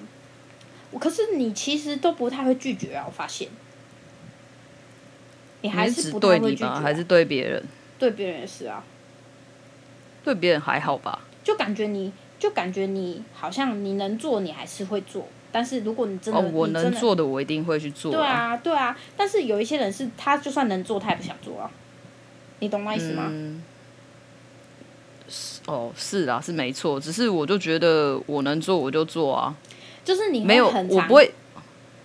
[0.99, 3.49] 可是你其实都不太会拒绝啊，我发现。
[5.63, 6.81] 你还是不太会拒绝、啊、是对你吗？
[6.81, 7.63] 还是对别人？
[7.99, 8.83] 对别人也是啊。
[10.23, 11.21] 对别人还好吧？
[11.43, 15.27] 就感觉你就感觉你好像你能做，你还是会做。
[15.53, 18.17] 但是如果你真的，哦、我能做的，我一定会去做、啊。
[18.17, 18.97] 对啊，对啊。
[19.17, 21.71] 但是有一些人是，他就算能做，他也不想做啊。
[22.61, 23.27] 你懂那意思吗？
[23.31, 23.63] 嗯、
[25.67, 27.01] 哦，是啊，是没错。
[27.01, 29.57] 只是我就觉得我能做，我就做啊。
[30.05, 31.33] 就是你没有，我不会。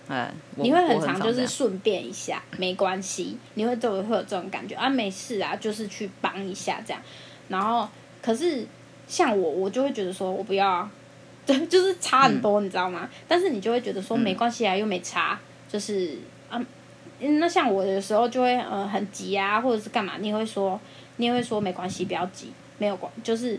[0.08, 7.02] 哎，你会很常就是顺便一下，没关系，你会对我会有这种感觉啊，没事啊，就是去帮一下这样。
[7.48, 7.88] 然后，
[8.26, 8.66] 可是
[9.06, 10.90] 像我，我就会觉得说我不要啊，
[11.46, 13.08] 对， 就是差很多，嗯、你知道吗？
[13.28, 16.18] 但是你就会觉得说没关系啊，又没差，就是
[16.50, 16.60] 啊，
[17.20, 20.80] 那像我有时候就会呃很急啊，或者是干嘛，你会说，
[21.18, 23.56] 你也会说没关系，不要急，没有关，就是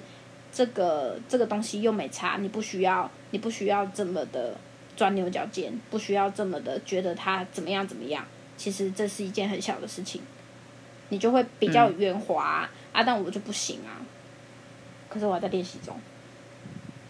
[0.52, 4.54] 这个这个东西又没差，你不需要，你不需要这么的。
[4.98, 8.26] 钻牛角尖，不需要这么的觉得他怎么样怎么样。
[8.58, 10.20] 其实这是一件很小的事情，
[11.10, 13.04] 你就会比较圆滑啊，嗯、啊。
[13.06, 14.02] 但我就不行啊。
[15.18, 16.00] 可是我还在练习中。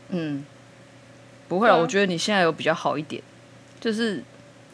[0.10, 0.46] 嗯，
[1.50, 3.22] 不会啊，我觉得你现在有比较好一点。
[3.80, 4.24] 就是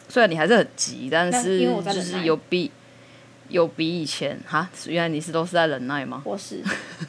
[0.07, 2.71] 虽然你还是很急，但是就是有比
[3.49, 4.69] 有比以前哈？
[4.85, 6.21] 原来你是都是在忍耐吗？
[6.23, 6.61] 我是，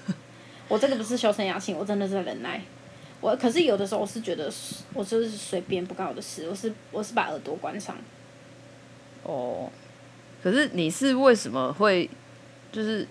[0.69, 2.63] 我这个不是修身养性，我真的是在忍耐。
[3.21, 4.51] 我可是有的时候我是觉得，
[4.95, 7.95] 我就是随便不干我的事，我是我是把耳朵关上。
[9.23, 9.71] 哦，
[10.43, 12.09] 可是你是为什么会
[12.73, 13.07] 就是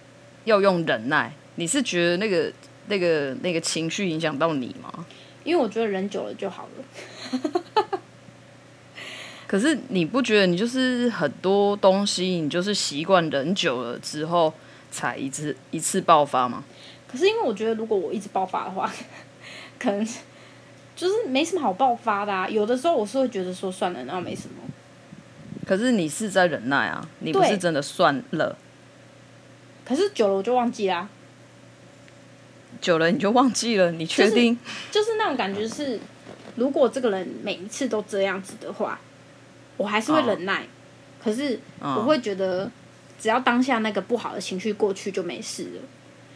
[0.45, 1.32] 要用忍耐？
[1.56, 2.52] 你是觉得那个
[2.87, 5.05] 那个那个情绪影响到你吗？
[5.43, 7.99] 因为我觉得忍久了就好了。
[9.45, 14.51] 可是你不觉得你就是很多东西，你就是习惯忍久了之后
[14.89, 16.63] 才一次一次爆发吗？
[17.07, 18.91] 可是因为我觉得如果我一直爆发的话，
[19.77, 20.03] 可能
[20.95, 22.49] 就是没什么好爆发的啊。
[22.49, 24.55] 有的时候我是会觉得说算了，然后没什么。
[25.67, 28.57] 可是你是在忍耐啊，你不是真的算了。
[29.85, 31.09] 可是久了我就忘记啦啊。
[32.83, 33.89] 久了你就忘记了？
[33.93, 34.59] 你确定？
[34.91, 35.97] 就是，就是那种感觉是，
[36.57, 38.99] 如果这个人每一次都这样子的话，
[39.77, 40.57] 我还是会忍耐。
[40.57, 40.67] Oh.
[41.23, 42.69] 可是我会觉得，
[43.17, 45.81] 只要当下那个不好的情绪过去就没事了。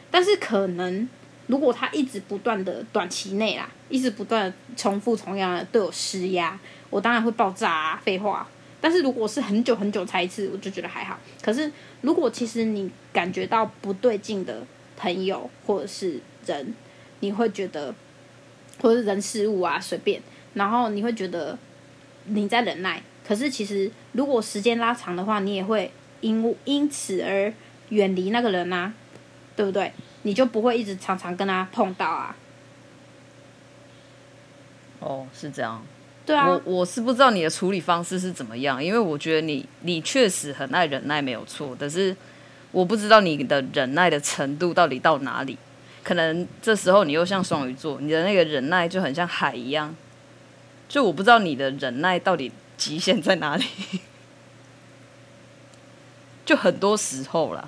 [0.09, 1.07] 但是可能，
[1.47, 6.57] 如果他一直不断的短期内啦，一直不断的重复同样的对我施压，
[6.89, 8.01] 我当然会爆炸啊！
[8.03, 8.47] 废话。
[8.79, 11.19] 但是如果是很久很久才一次，我就觉得还好。
[11.41, 11.69] 可是
[12.01, 16.73] 如果其实你感觉到不对劲的朋友或者是人，
[17.19, 17.93] 你会觉得，
[18.81, 20.21] 或者是人事物啊随便，
[20.53, 21.57] 然后你会觉得
[22.25, 23.01] 你在忍耐。
[23.27, 27.53] 可是其实如果时间拉长的话，你也会因因此而
[27.89, 28.93] 远离那个人啊，
[29.55, 29.91] 对不对？
[30.23, 32.35] 你就不会一直常常跟他碰到啊。
[34.99, 35.83] 哦，是这样。
[36.25, 41.75] 对啊，我我是不知道你的处理方式是怎么样，因为我觉得你你确实很爱忍耐，没有错。
[41.79, 42.15] 但是
[42.71, 45.57] 我不知道你的忍耐的程度到底到哪里。
[46.07, 49.93] 可能这时候你又像双鱼座，你的那个忍耐就很像海一样。
[50.87, 53.65] 就我不知道你的忍耐到底极限在哪里。
[56.45, 57.67] 就很多时候啦，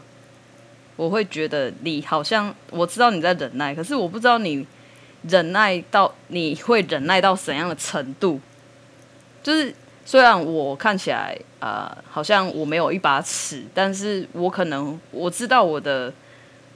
[0.96, 4.66] 我会觉得你好像我知道你在忍耐，可是我不知道你
[5.24, 8.40] 忍耐到你会忍耐到怎样的程度。
[9.44, 9.76] 就是
[10.06, 16.14] 虽然我看起来啊、呃，好像我没有一把尺，但是我可能我知道我的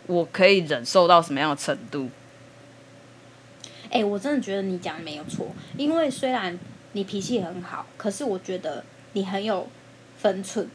[0.07, 2.09] 我可以忍受到什么样的程度。
[3.85, 6.57] 哎、欸，我真的觉得你讲的没有错，因为虽然
[6.93, 9.67] 你脾气很好，可是我觉得你很有
[10.17, 10.67] 分寸，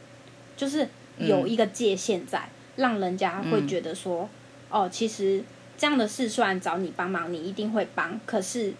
[0.55, 0.87] 就是
[1.17, 4.29] 有一个界限在，嗯、让人家会觉得说，
[4.69, 5.43] 嗯、哦，其实
[5.77, 8.73] 这样的事虽然找你帮忙，你一定会帮，可是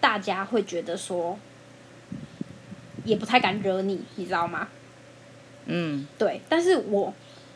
[0.00, 1.38] 大家会觉得说。
[3.04, 4.68] 也不太敢惹你，你知道吗？
[5.66, 6.40] 嗯，对。
[6.48, 7.12] 但是我，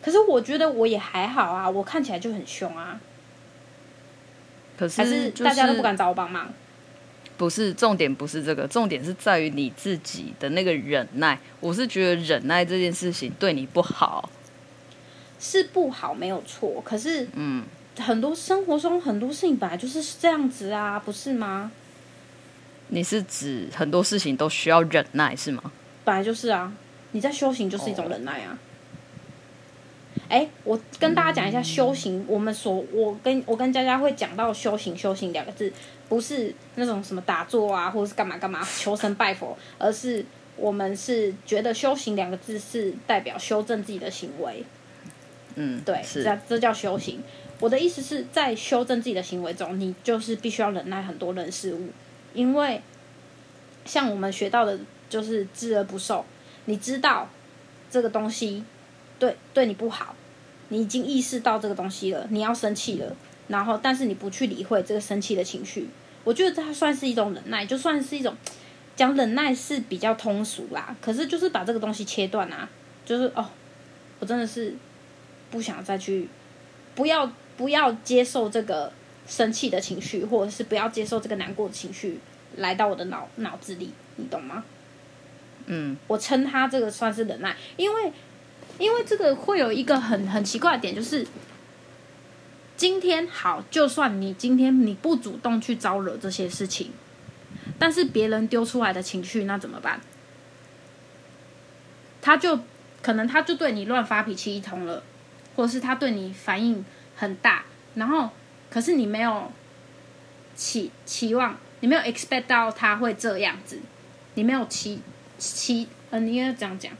[0.07, 3.01] 可是我觉得我也还好啊，我看起来就很凶啊。
[4.79, 6.49] 可是，还是大家都不敢找我帮忙。
[7.37, 11.37] 不是重点，不是这个，重点是在于你自己的那个忍耐。
[11.59, 14.31] 我是觉得忍耐这件事情对你不好，
[15.41, 16.81] 是不好，没有错。
[16.85, 17.65] 可是，嗯，
[17.99, 21.73] 很多生活中很多事情本来就是这样子啊，不是吗？
[22.91, 25.73] 你是指很多事情都需要忍耐是吗？
[26.05, 26.73] 本来就是啊，
[27.11, 28.57] 你在修行就是一种忍耐啊。
[30.29, 30.47] 哎、oh.
[30.47, 35.73] 欸，我跟大家讲一下修行，嗯、我们所我跟我跟佳佳会讲到修行，修行两个字，
[36.09, 40.25] 不是那种什么打坐啊，或者是干嘛干嘛求神拜佛，而是
[40.57, 44.65] 我们是觉得修行两个字是代表修正自己的行为。
[45.55, 47.23] 嗯，对，是这这叫修行。
[47.59, 51.89] 我的意思是在修正自己的行为中，你就是必须要忍耐很多人事物。
[52.35, 52.83] 因为，
[53.87, 56.23] 像我们学到的，就是知而不受。
[56.67, 57.27] 你知道
[57.91, 58.63] 这个东西
[59.19, 60.15] 对对你不好，
[60.69, 63.15] 你已经意识到这个东西了，你要生气了，
[63.49, 65.89] 然后但是你不去理会这个生气的情绪，
[66.25, 68.35] 我觉得这算是一种忍耐，就算是一种
[68.95, 70.97] 讲忍耐是比较通俗啦。
[71.01, 72.69] 可是就是把这个东西切断啊，
[73.05, 73.49] 就是哦，
[74.21, 74.75] 我真的是
[75.51, 76.29] 不想再去，
[76.95, 78.93] 不要不要接受这个。
[79.29, 82.21] 生气的情绪，或者是不要接受这个难过的情绪
[82.59, 84.63] 来到我的脑脑子里，你懂吗？
[85.67, 88.13] 嗯，我称他这个算是忍耐，因为
[88.79, 91.27] 因为这个会有一个很很奇怪的点，就是
[92.77, 96.91] 今天好，就算你今天你不主动去招惹这些事情，
[97.79, 100.01] 但是别人丢出来的情绪，那怎么办？
[102.21, 102.61] 他就
[103.03, 105.03] 可能他就对你乱发脾气一通了，
[105.55, 106.85] 或者是他对你反应
[107.17, 108.31] 很大，然后。
[108.69, 109.51] 可是你没有
[110.57, 113.79] 期期望，你没有 expect 到他会这样子，
[114.35, 115.01] 你没有期
[115.39, 116.93] 期，呃，你应该这样讲，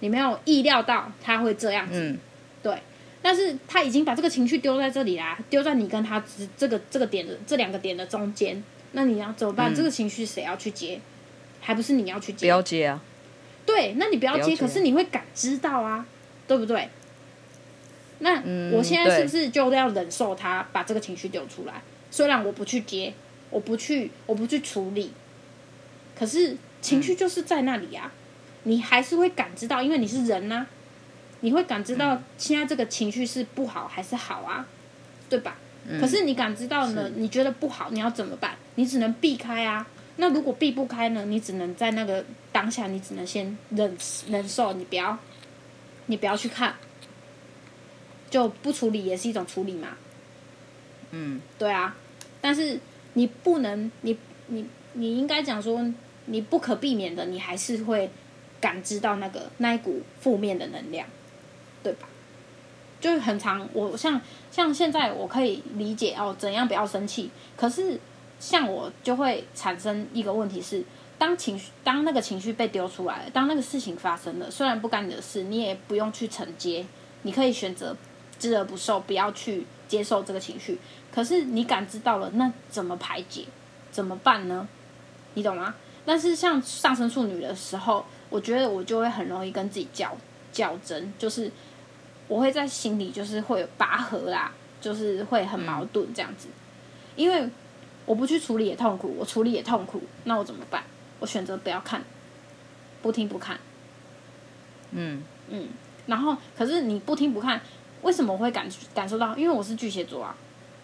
[0.00, 2.18] 你没有意料到他会这样子，嗯，
[2.62, 2.78] 对。
[3.22, 9.72] 但是他已经把这个情绪丢在这里啦，丢在你跟他之这个这个点的这两个点的中间，那你要怎么办？
[9.72, 11.00] 嗯，这个情绪谁要去接？
[11.60, 12.46] 还不是你要去接？
[12.46, 13.02] 不要接啊！
[13.64, 14.58] 对，那你不要接，要接啊。
[14.60, 16.06] 可是你会感知到啊，
[16.46, 16.88] 对不对？
[18.20, 21.82] 那我现在是不是就要忍受他把这个情绪丢出来？
[22.12, 23.12] 虽然我不去接，
[23.50, 25.10] 我不去，我不去处理，
[26.16, 28.12] 可是情绪就是在那里啊，
[28.66, 30.66] 你还是会感知到，因为你是人呐、啊，
[31.40, 34.66] 你会感知到现在这个情绪是不好还是好啊，
[35.30, 35.56] 对吧？
[36.00, 38.56] 可是你感知到呢，你觉得不好，你要怎么办？
[38.74, 39.86] 你只能避开啊。
[40.16, 41.24] 那如果避不开呢？
[41.26, 43.96] 你只能在那个当下，你只能先忍
[44.28, 45.16] 忍受，你不要，
[46.06, 46.74] 你不要去看。
[48.28, 49.96] 就不处理也是一种处理嘛，
[51.12, 51.94] 嗯，对啊，
[52.40, 52.80] 但是
[53.12, 55.80] 你不能，你你你应该讲说，
[56.24, 58.10] 你不可避免的，你还是会
[58.60, 61.06] 感知到那个那一股负面的能量，
[61.82, 62.08] 对吧？
[63.00, 68.00] 就是很常，我像像现在我可以理解哦，怎样不要生气，可是
[68.40, 70.82] 像我就会产生一个问题是，
[71.18, 76.86] 当情绪当那个情绪被丢出来了，当那个事情发生了，虽然不干你的事，你也不用去承接，
[77.22, 77.96] 你可以选择。
[78.38, 80.78] 知而不受，不要去接受这个情绪。
[81.10, 83.46] 可是你感知到了，那怎么排解？
[83.90, 84.68] 怎么办呢？
[85.32, 85.74] 你懂吗？
[86.04, 90.16] 但是像上升处女的时候，我觉得我就会很容易跟自己较
[90.52, 91.50] 较真，就是
[92.28, 96.48] 我会在心里就是会有拔河啦，就是会很矛盾这样子。
[97.14, 97.48] 因为
[98.04, 100.84] 我不去处理也痛苦，我处理也痛苦，那我怎么办？
[101.20, 102.02] 我选择不要看，
[103.02, 103.58] 不听不看。
[104.90, 105.68] 嗯嗯，
[106.06, 107.60] 然后可是你不听不看。
[108.02, 109.36] 为什么我会感感受到？
[109.36, 110.36] 因为我是巨蟹座啊，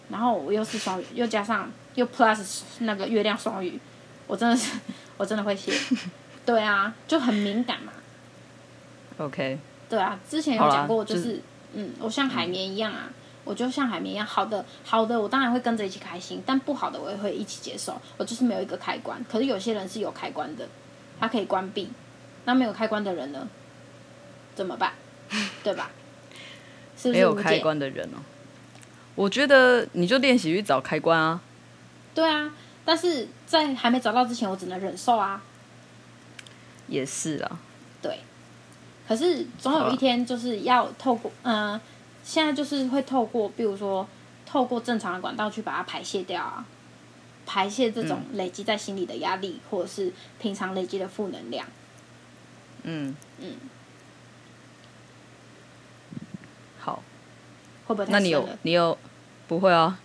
[0.09, 3.79] 然后我又是双鱼，又加上又 plus 那个月亮双鱼，
[4.27, 4.77] 我真的是
[5.15, 5.71] 我真的会谢。
[6.45, 7.93] 对啊，就很敏感嘛。
[9.17, 9.57] OK。
[9.89, 11.41] 对啊，之前有讲过，就是，就是
[11.73, 18.01] 嗯，我像海绵一样啊，嗯、我就像海绵一样，好的好的，我当然会跟着一起开心，但不好的我也会一起接受。
[18.17, 20.67] 我就是没有一个开关，可是有些人是有开关的，
[21.19, 21.91] 他可以关闭。
[22.45, 23.47] 那没有开关的人呢？
[24.55, 24.93] 怎么办？
[25.63, 25.91] 对吧？
[26.97, 28.17] 是是没有开关的人哦，
[29.15, 31.41] 我觉得你就练习去找开关啊。
[32.15, 32.51] 对啊，
[32.83, 35.41] 但是在还没找到之前，我只能忍受啊。
[36.93, 37.59] 也是啊。
[38.01, 38.19] 对。
[39.07, 41.81] 可是总有一天，就是要透过嗯、呃，
[42.23, 44.07] 现在就是会透过，比如说
[44.45, 46.65] 透过正常的管道去把它排泄掉啊，
[47.45, 51.67] 排泄这种累积在心里的压力，嗯、或者是平常累积的负能量。
[52.83, 53.55] 嗯嗯。
[56.79, 57.03] 好
[57.87, 58.07] 会不会？
[58.09, 58.97] 那你有你有
[59.47, 59.99] 不会啊？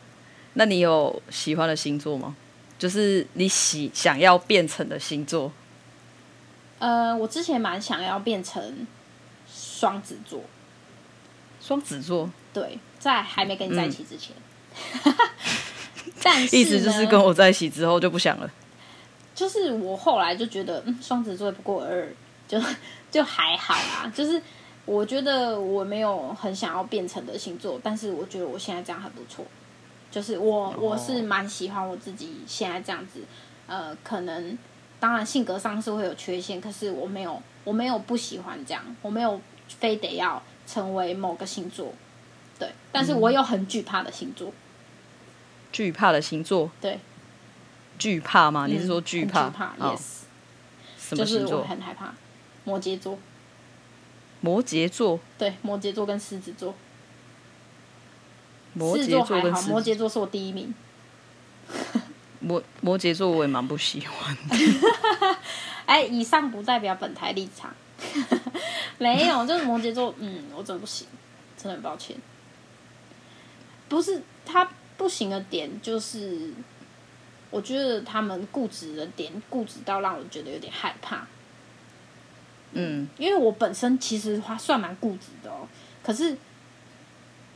[0.55, 2.35] 那你有喜欢的星座吗？
[2.79, 5.53] 就是你喜想要变成的星座。
[6.79, 8.87] 呃，我之前蛮想要变成
[9.53, 10.43] 双子座。
[11.61, 12.31] 双子座？
[12.53, 14.35] 对，在还没跟你在一起之前。
[15.05, 15.15] 嗯、
[16.23, 18.51] 但是意思 就是跟我在一起之后就不想了。
[19.35, 22.09] 就是我后来就觉得，嗯，双子座也不过尔，
[22.47, 22.61] 就
[23.11, 24.41] 就还好啦，就是。
[24.87, 29.45] 我觉得我没有很想要变成的星座，但是我觉得我现在这样很不错。
[30.11, 33.21] 就是我我是蛮喜欢我自己现在这样子，
[33.67, 34.57] 呃，可能
[35.01, 39.41] 当然性格上是会有缺陷，可是我没有我没有不喜欢这样，我没有
[39.79, 41.93] 非得要成为某个星座，
[42.59, 42.73] 对。
[42.91, 44.53] 但是我有很惧怕的星座，
[45.71, 46.99] 惧怕的星座，对，
[47.99, 48.67] 惧怕吗？
[48.67, 49.49] 你是说惧怕？
[49.49, 50.01] 惧怕，yes。
[50.99, 51.41] 什么星座？
[51.41, 52.15] 就是我很害怕，
[52.65, 53.19] 摩羯座。
[54.41, 56.75] 摩羯座，对，摩羯座跟狮子座，
[58.73, 60.73] 摩羯座还好，摩羯座是我第一名。
[62.49, 65.37] 摩摩羯座我也蛮不喜欢的。
[65.85, 67.71] 哎，以上不代表本台立场。
[68.97, 71.07] 没有，就是摩羯座，嗯，我真的不行，
[71.59, 72.17] 真的很抱歉。
[73.89, 76.53] 不是他不行的点，就是
[77.51, 81.27] 我觉得他们固执的点，固执到让我觉得有点害怕。
[82.73, 85.67] 嗯，因为我本身其实还算蛮固执的哦，
[86.03, 86.37] 可是，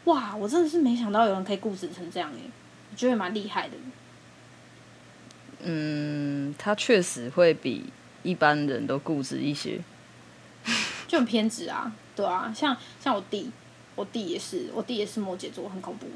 [0.04, 2.50] 哇，我真的是没想到有人可以固执成这样诶，
[2.90, 3.74] 我觉得蛮厉害的。
[5.64, 7.84] 嗯，他确实会比
[8.22, 9.80] 一般人都固执一些，
[11.06, 13.50] 就很偏执啊，对啊，像像我弟，
[13.94, 16.06] 我弟也是，我弟也是摩羯座，很恐怖。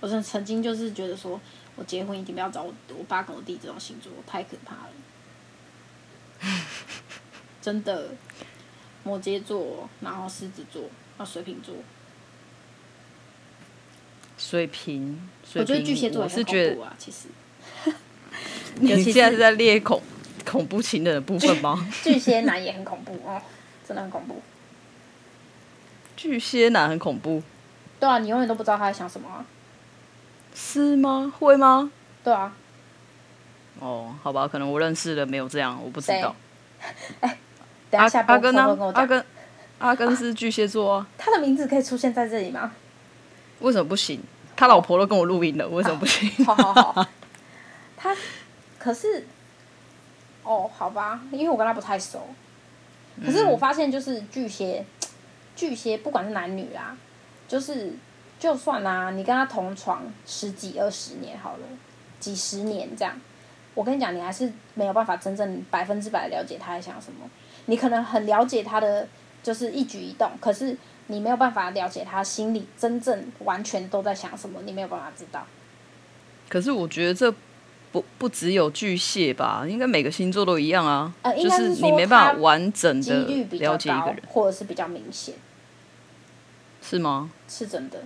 [0.00, 1.40] 我曾曾经就是觉得说，
[1.74, 4.90] 我结婚一定不要找我我爸跟我弟这种星座，太可怕了。
[7.60, 8.10] 真的，
[9.02, 10.84] 摩羯座，然后狮子座，
[11.16, 11.74] 啊，水瓶座，
[14.38, 17.26] 水瓶，水瓶，我觉得巨蟹座也很恐怖啊，其实。
[18.80, 20.00] 你现在是在列恐
[20.44, 21.86] 恐怖情人的部分吗？
[22.02, 23.40] 巨蟹男也很恐怖哦，
[23.86, 24.40] 真的很恐怖。
[26.16, 27.42] 巨蟹男很恐怖。
[28.00, 29.44] 对啊，你永远都不知道他在想什么啊。
[30.54, 31.32] 是吗？
[31.38, 31.90] 会吗？
[32.24, 32.52] 对啊。
[33.80, 36.34] 哦，好吧，可能我认识的没有这样，我不知道。
[37.20, 37.38] 哎。
[37.90, 38.92] 等下下播，阿根呢？
[38.94, 39.24] 阿根，
[39.78, 42.70] 阿根是巨蟹座啊，他的名字可以出现在这里吗？
[43.60, 44.20] 为什么不行？
[44.54, 46.30] 他老婆都跟我录音了，为什么不行？
[46.44, 47.08] 好好好，
[47.98, 48.16] 他
[48.78, 49.26] 可是，
[50.44, 52.28] 哦，好吧，因为我跟他不太熟。
[53.24, 54.84] 可是我发现，就是巨蟹，
[55.56, 56.96] 巨蟹不管是男女啦，
[57.48, 57.92] 就是
[58.38, 61.66] 就算啊，你跟他同床十几二十年好了，
[62.20, 63.20] 几十年这样，
[63.74, 67.28] 我跟你讲，你还是没有办法真正百分之百了解他在想什么。
[67.66, 69.08] 你可能很了解他的
[69.42, 70.76] 就是一举一动，可是
[71.08, 75.44] 你没有办法了解他心里真正完全都在想什么，你没有办法知道。
[76.48, 77.34] 可是我觉得这。
[77.90, 81.12] 不不只有巨蟹吧，应该每个星座都一样啊。
[81.22, 83.14] 呃，就是你没办法完整的
[83.52, 85.34] 了解一个人，或者是比较明显，
[86.82, 87.30] 是吗？
[87.48, 88.02] 是真的，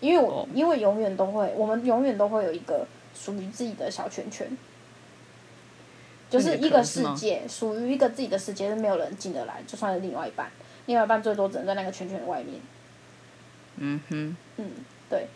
[0.00, 0.48] 因为我、oh.
[0.54, 4.50] 因为永远都会，我们永远都会有一个属于自己的小圈圈，
[6.30, 10.50] 就是一个世界，属于一个自己的世界，是没有人进得来，就算是另外一半，
[10.86, 12.60] 另外一半最多只能在那个圈圈外面。
[13.76, 14.34] 嗯哼、mm，hmm.
[14.56, 14.70] 嗯，
[15.10, 15.26] 对。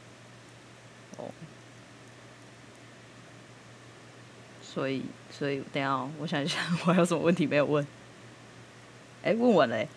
[4.77, 7.83] 所以，所以等下，我想一下，我还有什么问题没有问？
[9.23, 9.89] 哎、欸，问完嘞。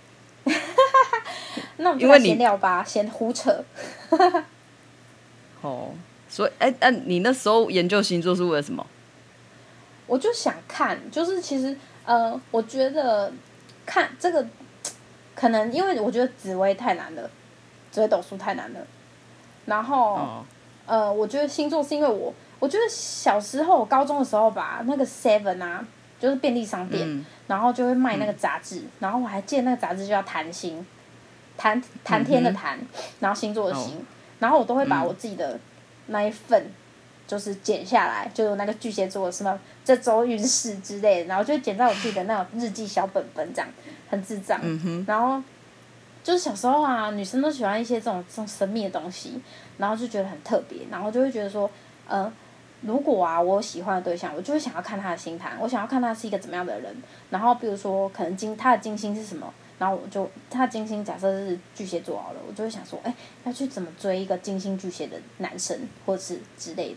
[1.75, 3.61] 那我们就闲聊吧，闲胡扯。
[5.59, 5.91] 哦，
[6.29, 8.87] 所以，哎、欸，哎、啊，你那时候研究星座是为了什么？
[10.07, 11.75] 我就想看，就是其实，
[12.05, 13.33] 呃，我觉得
[13.85, 14.47] 看这个，
[15.35, 17.29] 可能因为我觉得紫薇太难了，
[17.91, 18.79] 紫微斗数太难了。
[19.65, 20.45] 然后，哦、
[20.85, 22.33] 呃，我觉得星座是因为我。
[22.59, 25.85] 我觉得小时候，高中的时候吧，那个 Seven 啊，
[26.19, 30.85] 就是便利商店，嗯、然后就会卖那个杂志，嗯、然后我还记得那个杂志就叫谈星，
[31.57, 32.87] 谈谈天的谈，嗯、
[33.21, 34.01] 然后星座的星，哦、
[34.39, 35.57] 然后我都会把我自己的
[36.07, 36.69] 那一份，
[37.25, 43.69] 就是剪下来，嗯、就有那个巨蟹座什么这周运势之类的，然后就剪在我自己的那种日记小本本，这样
[44.09, 44.59] 很智障。
[44.61, 45.41] 嗯、然后
[46.21, 49.41] 就是小时候啊，女生都喜欢一些这种这种神秘的东西，
[49.77, 51.71] 然后就觉得很特别，然后就会觉得说，
[52.09, 52.33] 嗯、呃。
[52.81, 56.95] 如果啊，我喜欢的对象，我就会想要看他的星盘，我想要看他是一个怎么样的人。
[57.29, 63.13] 然后，比如说，可能金他的金星是什么，然后我就他的金星假设是巨蟹座好了，我就会想说，哎，
[63.43, 66.95] 要去怎么追一个金星巨蟹的男生，或是之类的。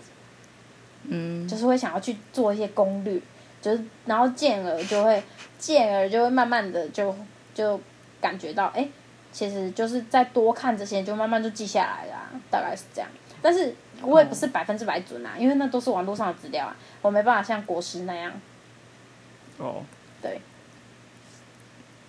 [1.05, 3.21] 嗯，就是会想要去做一些攻略，
[3.61, 5.21] 就是然后进而就会
[5.59, 7.13] 进而就会慢慢的就
[7.53, 7.81] 就
[8.21, 8.89] 感觉到，哎，
[9.33, 13.11] 其实就是再多看这些，就慢慢就记下来啦，大概是这样。
[13.43, 13.75] 但是。
[14.05, 18.33] 我也不是百分之百准啊，因为那都是网络上的资料啊，我没办法像国师那样。
[19.59, 19.85] 哦，
[20.21, 20.41] 对。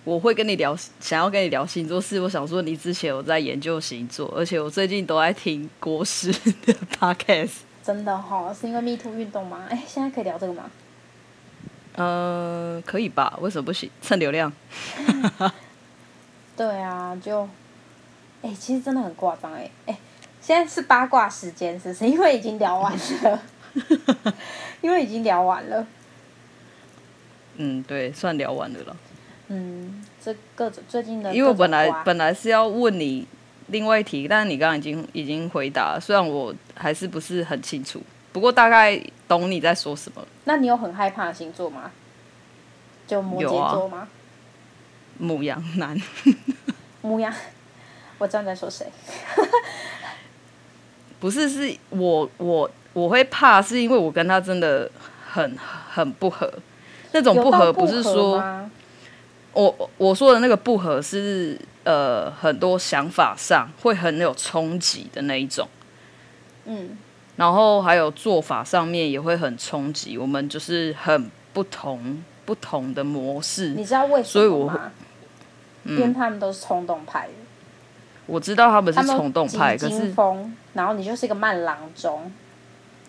[0.04, 7.58] 我会跟你聊，想要跟你聊星座，是我想说你之前有在研究星座，而且我最近都在听国师的 podcast。
[7.84, 9.68] 真的哈、哦，是因为 Me Too 运动吗？
[9.70, 10.72] 哎，现在可以聊这个吗？
[11.96, 13.38] 呃，可以吧？
[13.40, 13.88] 为什么不行？
[14.02, 14.52] 蹭流量。
[16.58, 17.48] 对啊，就，
[18.42, 19.96] 哎，其实真的很夸张哎，哎。
[20.46, 22.06] 现在是八卦时间，是不是？
[22.06, 22.92] 因为已经聊完
[23.24, 23.42] 了，
[24.82, 25.88] 因为已经聊完了。
[27.56, 28.98] 嗯，对，算聊完了了。
[29.48, 33.26] 嗯，这各种最近的，因为我本来本来是要问你
[33.68, 40.28] 另外一题，但是你刚刚已经已经回答了，虽然我还是不是很清楚，不过大概懂你在说什么。
[40.44, 41.90] 那你有很害怕的星座吗？
[43.08, 44.10] 就摩羯座吗？
[45.18, 45.98] 母羊男。
[47.02, 47.34] 母羊，
[48.18, 48.88] 我知道你在说谁。
[51.24, 54.92] 不是，是我我我会怕，是因为我跟他真的
[55.26, 55.58] 很
[55.90, 56.52] 很不合。
[57.14, 58.44] 那种不合不是说，
[59.54, 65.66] 我我说的那个不合是呃很多想法上会很有冲击的那一种。
[66.66, 66.98] 嗯，
[67.38, 73.70] 然后还有做法上面也会很冲击，我们就是很不同不同的模式。
[73.70, 74.26] 你知道为什么吗？
[74.26, 74.78] 所以我会，
[75.86, 77.34] 因为他们都是冲动派的。
[78.26, 80.14] 我知道他们是冲动派，可是
[80.74, 82.32] 然后你就是一个慢郎中，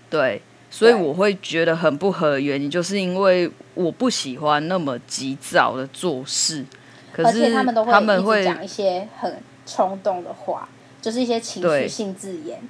[0.08, 0.40] 对，
[0.70, 6.64] 所以我会觉得很不合的原因，就是因为我不喜欢那么急躁的做事，
[7.12, 10.68] 可是他们都会讲一些很冲动的话，
[11.00, 12.60] 就是一些情绪性字眼。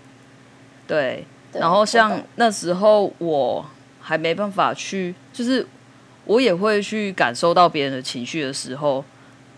[0.87, 3.65] 对，对，然后像那时候我
[4.01, 5.67] 还没办法去，就是
[6.25, 9.05] 我也会去感受到别人的情绪的时候。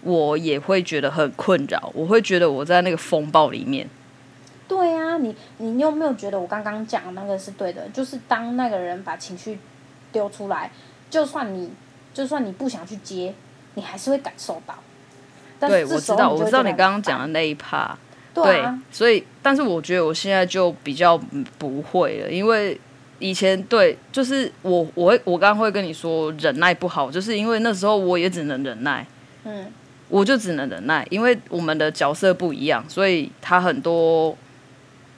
[0.02, 3.88] 我也会觉得很困扰，我会觉得我在那个风暴里面。
[4.68, 7.88] 对啊，你你有没有觉得我刚刚讲的那个是对的？
[7.90, 9.58] 就是当那个人把情绪
[10.10, 10.70] 丢出来，
[11.08, 11.70] 就算你
[12.12, 13.32] 就算你不想去接，
[13.74, 14.74] 你还是会感受到。
[15.60, 17.96] 对，我知道，我知道你刚刚讲的那一趴。
[18.34, 21.16] 对啊，对，所以，但是我觉得我现在就比较
[21.58, 22.78] 不会了，因为
[23.18, 29.06] 以前对，就是我我会我刚刚会跟你说忍耐不好，就是因为那时候我也只能忍耐。
[29.44, 29.66] 嗯。
[30.08, 34.36] 我就只能忍耐，因为我们的角色不一样，所以他很多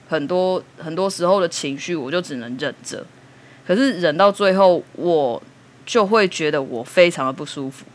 [0.09, 3.05] 很多很多时候的情绪，我就只能忍着。
[3.65, 5.41] 可是忍到最后，我
[5.85, 7.85] 就会觉得我非常的不舒服。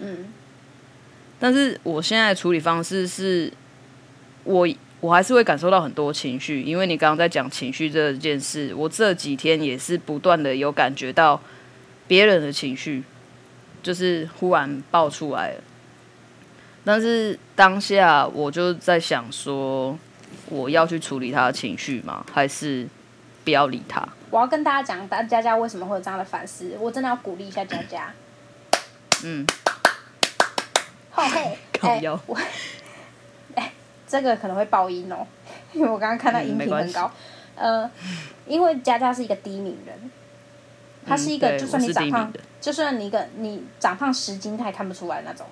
[0.00, 0.26] 嗯，
[1.38, 3.52] 但是我现在的处理方式是，
[4.44, 4.68] 我
[5.00, 11.40] 我还是会感受到很多情绪，因为你刚刚在讲情绪这件事，我这几天也是不断的有感觉到
[12.08, 13.04] 别人的情绪，
[13.82, 15.62] 就是忽然爆出来了。
[16.82, 19.96] 但是当下我就在想说，
[20.46, 22.24] 我要去处理他的情绪吗？
[22.32, 22.86] 还是
[23.44, 24.06] 不要理他？
[24.30, 26.76] 我要跟大家讲，大家佳为什么会有这样的反思？
[26.80, 28.12] 我真的要鼓励一下佳佳。
[29.24, 29.46] 嗯。
[31.10, 32.38] 好嘿，哎，我，
[33.56, 33.72] 哎，
[34.06, 35.26] 这个可能会爆音哦，
[35.72, 37.10] 因为我刚刚看到音频很高。
[37.56, 37.90] 嗯、呃，
[38.46, 40.10] 因为佳佳是一个低敏人，
[41.06, 45.44] 他是一个，就算你长胖，就算你一个你长胖十斤，他也看不出来那种。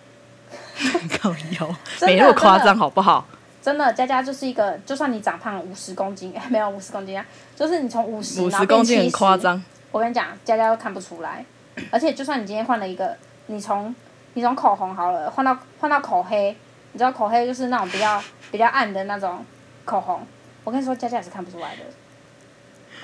[1.20, 1.76] 高腰，
[2.06, 3.26] 没那么夸张好不好？
[3.68, 7.22] 真的，佳佳就是一个，就算你长胖五十公斤， 没有五十公斤啊，
[7.54, 9.62] 就是你从五十五十公斤很夸张。
[9.92, 11.44] 我跟你讲，佳佳都看不出来，
[11.90, 13.14] 而且就算你今天换了一个，
[13.48, 13.94] 你从
[14.32, 16.56] 你从口红好了，换到换到口黑，
[16.92, 19.44] 你知道口黑就是那种比较比较暗的那种
[19.84, 20.26] 口红，
[20.64, 21.82] 我跟你说，佳佳也是看不出来的，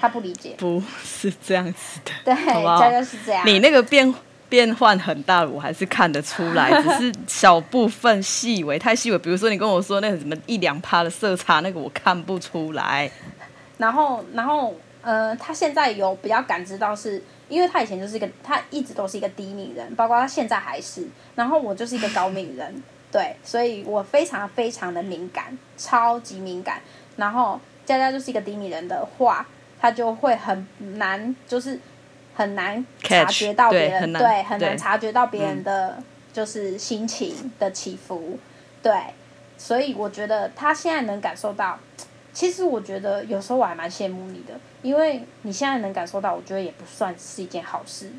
[0.01, 2.35] 他不理解，不是这样子的，对，
[2.79, 4.15] 佳佳是这样，你那个变。
[4.55, 9.19] 变换很大，我还是看得出来， 只是小部分细微，太细微。
[9.19, 13.11] 比如说你跟我说那个什么一两趴的色差，那个我看不出来。
[13.79, 21.05] 然后，然后，呃，他现在有比较感知到是，是因为他以前就是一个，他一直都是一个低敏人，包括他现在还是。
[21.35, 22.81] 然后我就是一个高敏人，
[23.11, 26.81] 对，所以我非常非常的敏感，超级敏感。
[27.17, 29.45] 然后佳佳就是一个低敏人的话，
[29.81, 31.81] 他就会很难，就是。
[32.35, 38.39] 很难察觉到别人，对，很难，察觉到别人的就是心情的起伏，
[38.83, 38.93] 对，
[39.57, 41.79] 所以我觉得他现在能感受到，
[42.33, 48.11] 其实我觉得有时候我还蛮羡慕你的，因为你现在能感受到，我觉得也不算是一件好事。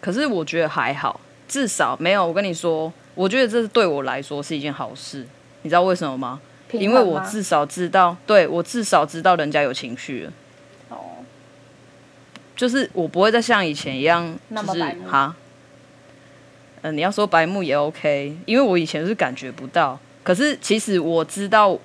[0.00, 2.26] 可是我觉得还好，至少没有。
[2.26, 5.26] 我跟你说，我觉得这是对我来说是一件好事，
[5.62, 6.40] 你知道为什么吗？
[6.72, 10.32] 因为我至少知道，对，我至少知道人家有情绪了。
[12.60, 15.34] 就是我不会再像以前一样，就是哈，
[16.82, 21.78] 嗯、呃，你要说白目也 OK，因为我以前是感觉不到，可是其实我知道，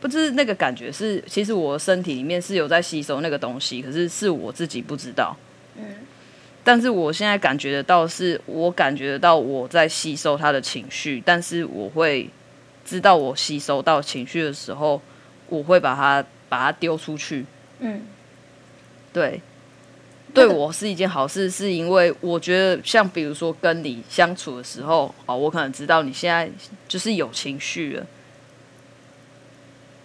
[0.00, 5.36] 不是那个感觉是，其实我身体里面是有在吸收那个东西，可是是我自己不知道。
[5.76, 5.84] 嗯，
[6.64, 12.28] 但是我现在感觉得到，是我感觉得到我在吸收他的情绪，但是我会
[12.84, 15.00] 知道我吸收到情绪的时候，
[15.46, 17.46] 我会把它把它丢出去。
[17.78, 18.02] 嗯，
[19.12, 19.40] 对。
[20.34, 26.50] 对我是一件好事，是因为我觉得，像比如说跟你相处的时候，哦，我可能知道你现在
[26.86, 28.06] 就是有情绪了，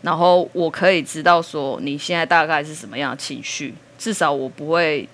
[0.02, 5.08] 然后我可以知道说你现在大概是什么样的情绪，至少我不会，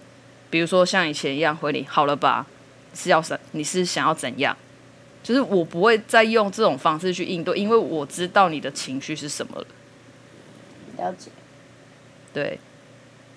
[0.49, 2.47] 比如说像以前一样回你好了吧，
[2.93, 4.55] 是要什你是想要怎样，
[5.23, 9.67] 就是我不会再用这种方式去应对，因为我知道你的情绪是什么了。
[10.97, 11.31] 了解。
[12.33, 12.59] 对。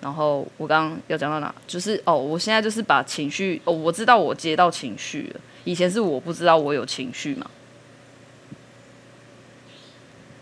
[0.05, 1.51] 然后我刚刚要讲到哪？
[1.65, 5.41] 就是哦，我现在就是把情绪哦，我知道我接到情绪了。
[5.63, 7.49] 以前是我不知道我有情绪嘛。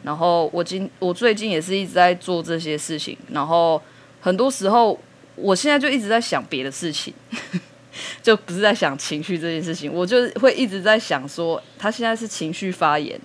[0.04, 3.18] 然后我今我最近也是一直在做这些事情。
[3.30, 3.82] 然后
[4.20, 5.00] 很多时候，
[5.38, 7.14] 我现在就一直在想别的事情，
[8.22, 9.90] 就不是在想情绪这件事情。
[9.94, 13.18] 我就会一直在想说，他现在是情绪发炎，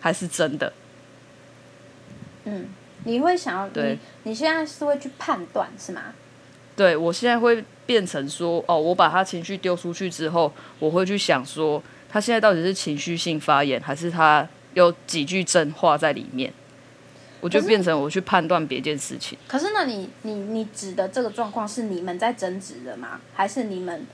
[0.00, 0.72] 还是真的？
[2.46, 2.66] 嗯。
[3.04, 6.02] 你会想要对你，你现在是会去判断是吗？
[6.76, 16.52] 对，我现在会变成说，哦，我把他情绪丢出去之后，我会去想说，他现在到底是情绪性发言，还是他有几句真话在里面？
[17.40, 19.36] 我就变成我去判断别件事情。
[19.46, 23.20] 可是，那你你你指的这个状况是你们在争执的吗？
[23.34, 24.06] 还是你们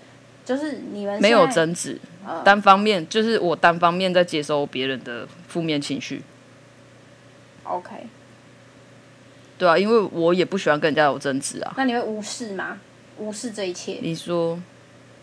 [0.44, 6.22] 就是你们没有争执，呃，单方面就是我单方面在接收别人的负面情绪。
[7.62, 8.08] OK。
[9.60, 11.74] 对啊，因为我也不喜欢跟人家有争执啊。
[11.76, 12.78] 那你会无视吗？
[13.18, 13.98] 无视这一切？
[14.00, 14.58] 你说，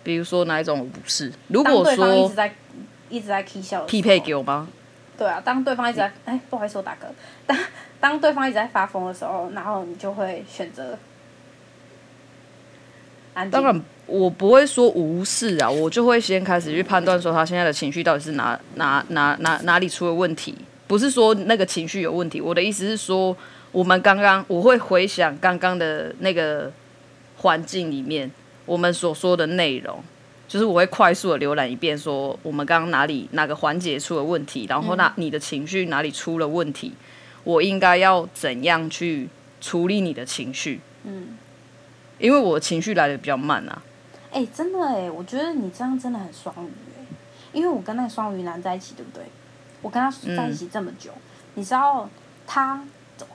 [0.04, 1.34] 比如说哪一种无视？
[1.48, 2.56] 如果说一直在
[3.10, 4.68] 一直在 k 笑，匹配给我吗？
[5.18, 7.08] 对啊，当对方一直在哎，不好意思，我打嗝。
[7.48, 7.58] 当
[8.00, 10.96] 当对方一直在发疯的时候，然后你就会选择
[13.34, 13.52] 安静。
[13.52, 20.54] 当然，我不会说无视啊，我就会先开始去判断说他现在的情绪到底是哪哪哪哪哪里出了问题。
[20.86, 23.36] 不是说那个情绪有问题，我的意思是说。
[23.78, 26.74] 我们刚刚，我会回想刚刚的那个
[27.38, 28.32] 环境里面，
[28.66, 30.04] 我们所说的内容，
[30.48, 36.92] 就是我会快速的浏览一遍，说我们刚刚哪里哪个环节出了问题，然后那你的情绪哪里出了问题，
[37.44, 39.30] 我应该要怎样去
[39.62, 40.82] 处理你的情绪？
[41.04, 41.38] 嗯，
[42.18, 43.84] 因为我情绪来的比较慢啊。
[44.32, 47.06] 哎、欸，真的哎，我觉得你这样真的很双鱼哎，
[47.54, 49.24] 因为我跟那个双鱼男在一起，对不对？
[49.84, 51.22] 我跟他在一起这么久，嗯、
[51.54, 52.10] 你知道
[52.48, 52.84] 他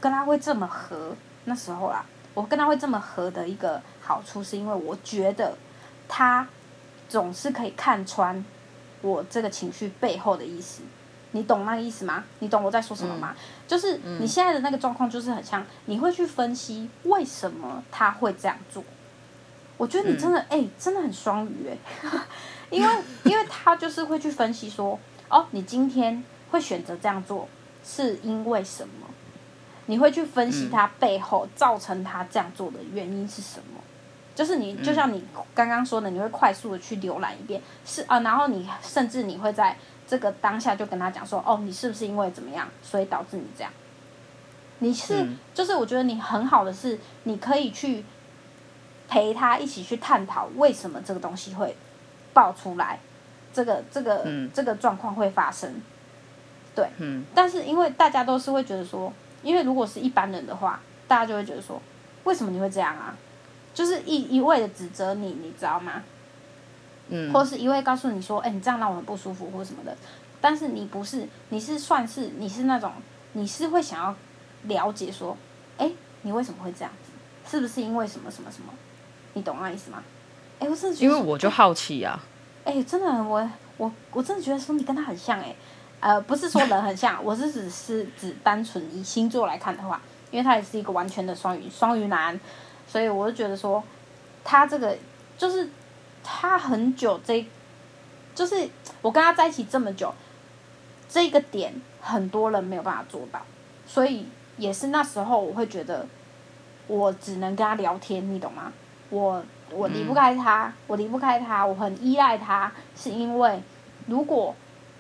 [0.01, 1.15] 跟他会这么合，
[1.45, 2.05] 那时候啦，
[2.35, 5.57] 我跟他会这么合的一个好处，是因为我觉得
[6.09, 6.47] 他
[7.09, 8.45] 总是可以看穿
[9.01, 10.83] 我这个情绪背后的意思。
[11.35, 12.23] 你懂那个意思吗？
[12.41, 13.35] 你懂我在说什么吗？
[13.35, 18.85] 嗯、就是你现在的那个状况，就是很像你会去分析为什么他会这样做。
[19.79, 22.19] 我觉得你真的哎、嗯欸，真的很双鱼哎，
[22.69, 24.99] 因为因为他就是会去分析说，
[25.31, 27.49] 哦，你今天会选择这样做
[27.83, 29.07] 是因为什么？
[29.87, 33.81] 你会去分析他背后造成他这样做的原因是什么？
[34.35, 35.25] 就是你就像你
[35.55, 39.77] 刚刚说的，你会快速的去浏览一遍，是啊，然后你甚至你会在
[40.07, 43.73] 这个当下就跟他讲说，哦，你是不是因为怎么样，所以导致你这样？
[44.79, 48.05] 你是就是我觉得你很好的是，你可以去。
[49.09, 51.77] 陪他一起去探讨为什么这个东西会
[52.33, 52.99] 爆出来，
[53.53, 55.83] 这个这个、嗯、这个状况会发生，
[56.75, 59.13] 对，嗯、但是因为大家都是会觉得说，
[59.43, 61.81] 因为如果是一般人的话，大家就会觉得说，
[62.25, 63.17] 为什么你会这样啊？
[63.75, 66.03] 就是一一味的指责你，你知道吗？
[67.09, 69.97] 嗯，或是一味告诉你说，哎、欸，你这样让我很不舒服，或什么的。
[70.41, 72.93] 但是你不是，你是算是你是那种，
[73.33, 74.15] 你是会想要
[74.65, 75.37] 了解说，
[75.79, 77.11] 哎、欸，你为什么会这样子？
[77.51, 78.73] 是不是因为什么什么什么？
[79.35, 80.03] 你懂那意思吗？
[80.59, 82.23] 哎、欸，我真的觉得，因为我就好奇啊。
[82.65, 85.57] 哎、欸，真的，我我我真的觉得说你跟他很像哎、欸，
[86.03, 92.39] 呃，不是说人很像，我是只是指单纯以星座来看的话，因为他也是一个完全的双鱼双鱼男，
[92.89, 93.81] 所以我就觉得说
[94.43, 94.99] 他这个
[95.39, 95.71] 就是
[96.25, 97.47] 他很久这，
[98.35, 98.69] 就是
[99.01, 100.13] 我跟他在一起这么久，
[101.09, 103.41] 这个点很多人没有办法做到，
[103.87, 104.27] 所以
[104.57, 106.05] 也是那时候我会觉得
[106.89, 108.73] 我只能跟他聊天，你懂吗？
[109.09, 109.41] 我
[109.71, 113.63] 我离不开他，嗯、我离不开他，我很依赖他，是因为
[114.09, 114.53] 如果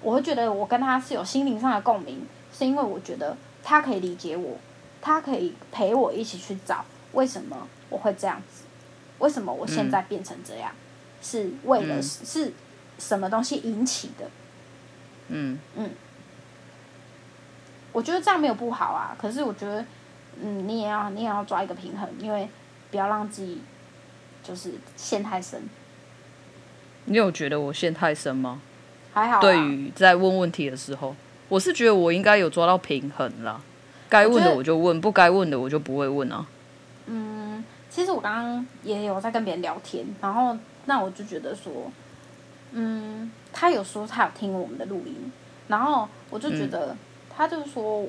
[0.03, 4.57] 我会觉得我跟他是有心灵上的共鸣，是因为我觉得他可以理解我，
[5.01, 8.65] 他可以陪我一起去找为什么我会这样子，
[9.19, 10.77] 为什么我现在变成这样，嗯、
[11.23, 12.53] 是为了、嗯、是
[12.99, 14.29] 什么东西引起的？
[15.29, 15.91] 嗯嗯，
[17.93, 19.85] 我觉得这样没有不好啊，可是我觉得，
[20.41, 22.49] 嗯，你也要你也要抓一个平衡，因为
[22.91, 23.61] 不要让自己。
[24.45, 25.63] 就是陷太深。
[27.05, 28.61] 你有觉得我陷太深吗？
[29.13, 29.41] 还好。
[29.41, 31.15] 对于在问问题的时候，
[31.49, 33.61] 我是觉得我应该有抓到平衡啦。
[34.09, 36.47] 该问的我就问，不该问的我就不会问啊。
[37.07, 41.91] 嗯，其实我刚刚也有在跟别人聊天，然后那我就觉得说，
[42.73, 45.33] 嗯，他有说他有听我们的录音，
[45.69, 46.95] 然后我就觉得
[47.35, 48.07] 他就是说，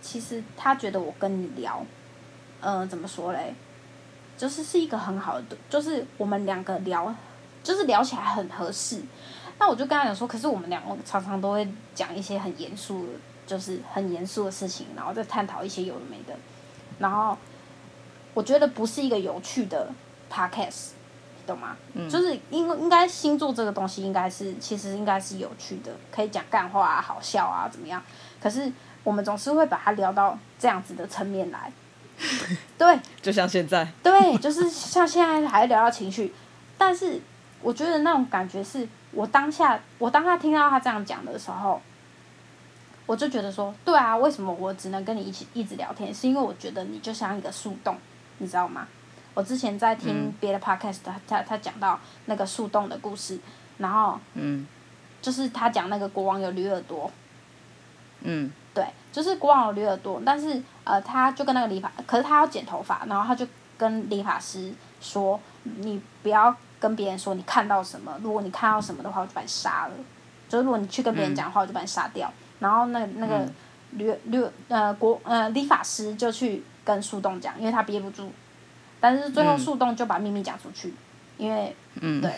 [0.00, 1.84] 其实他觉得我跟你聊，
[2.60, 3.54] 嗯、呃，怎么说嘞？
[4.36, 7.14] 就是是一个很好的，就是我们两个聊，
[7.62, 9.02] 就是聊起来很合适。
[9.58, 13.12] 那我就跟他讲说，可是我们两个常常都会讲一些很严肃的，
[13.46, 16.34] 就是很严肃的事情，然后再探讨一些有的没的。
[16.98, 17.36] 然后
[18.34, 19.90] 我觉得不是一个有趣的
[20.30, 20.90] podcast，
[21.46, 21.76] 懂吗？
[21.94, 22.08] 嗯。
[22.08, 28.02] 就是应应该星座这个东西应该是其实应该是有趣的，可以讲干话啊，好笑啊，怎么样？
[28.40, 31.72] 可是我们总是会把它聊到这样子的层面来。
[32.76, 33.86] 对，就像现在。
[34.02, 36.34] 对，就是像现在还聊到情绪，
[36.76, 37.20] 但是
[37.62, 41.80] 我觉得那种感觉是我当下，我当下听到他这样讲的时候，
[43.06, 46.14] 我就觉得说，对啊，为什么我只能跟你一起一直聊天？
[46.14, 47.96] 是因为我觉得你就像一个树洞，
[48.38, 48.86] 你知道吗？
[49.34, 53.38] 我之前在听别的 podcast，他他他讲到那个树洞的故事，
[53.78, 54.66] 然后嗯，
[55.20, 57.10] 就是他讲那个国王有驴耳朵，
[58.22, 58.50] 嗯。
[58.74, 63.44] 对，就是国王有驴耳朵，但是呃，他就跟那个理发，可是他要剪头发，然后他就
[63.76, 69.92] 跟理发师说：“你不要跟别人说你看到什么，如果你看到什么的话，我就把你杀了。
[70.48, 72.28] 就是如果你去跟别人讲的话，我就把你杀掉。
[72.28, 73.46] 嗯”然后那那个
[73.92, 78.30] 律律呃国呃理发师就去跟树洞讲，因为他憋不住，
[79.00, 80.94] 但是最后树洞就把秘密讲出去，
[81.36, 82.32] 因为嗯对，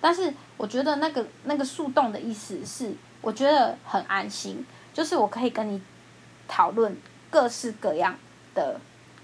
[0.00, 4.64] 但是我觉得那个那个树洞的意思是，我觉得很安心。
[4.92, 5.80] 就是我可以跟你
[6.46, 6.94] 讨论
[7.30, 8.14] 各式各样
[8.54, 8.78] 的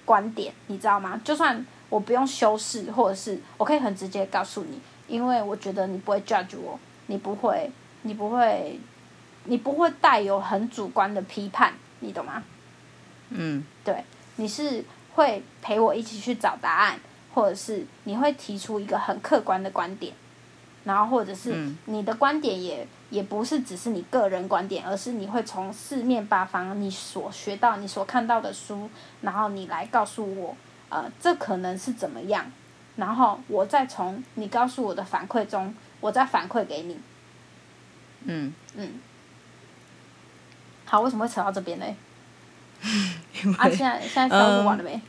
[0.07, 1.21] 观点，你知道吗？
[1.23, 7.71] 就算我不用修饰，或者是我可以很直接告诉你，因为我觉得你不会 judge 我，你不会，
[8.03, 8.79] 你不会，
[9.45, 12.43] 你不会带有很主观的批判，你懂吗？
[13.31, 14.05] 嗯，对，
[14.37, 14.85] 你是
[15.15, 16.99] 会陪我一起去找答案，
[17.35, 20.15] 或者是你会提出一个很客观的观点，
[20.85, 28.89] 然后或者是你的观点也、嗯、也不是只是你个人观点，而是你会从四面八方你所学到、你所看到的书，
[29.23, 30.57] 然后你来告诉我，
[30.89, 32.51] 呃，这可能是怎么样，
[32.97, 36.99] 然后我再从你告诉我的反馈中，我再反馈给你。
[38.25, 39.01] 嗯嗯。
[40.85, 41.85] 好，为什么会扯到这边呢？
[43.59, 45.01] 啊，现在现在收完了没？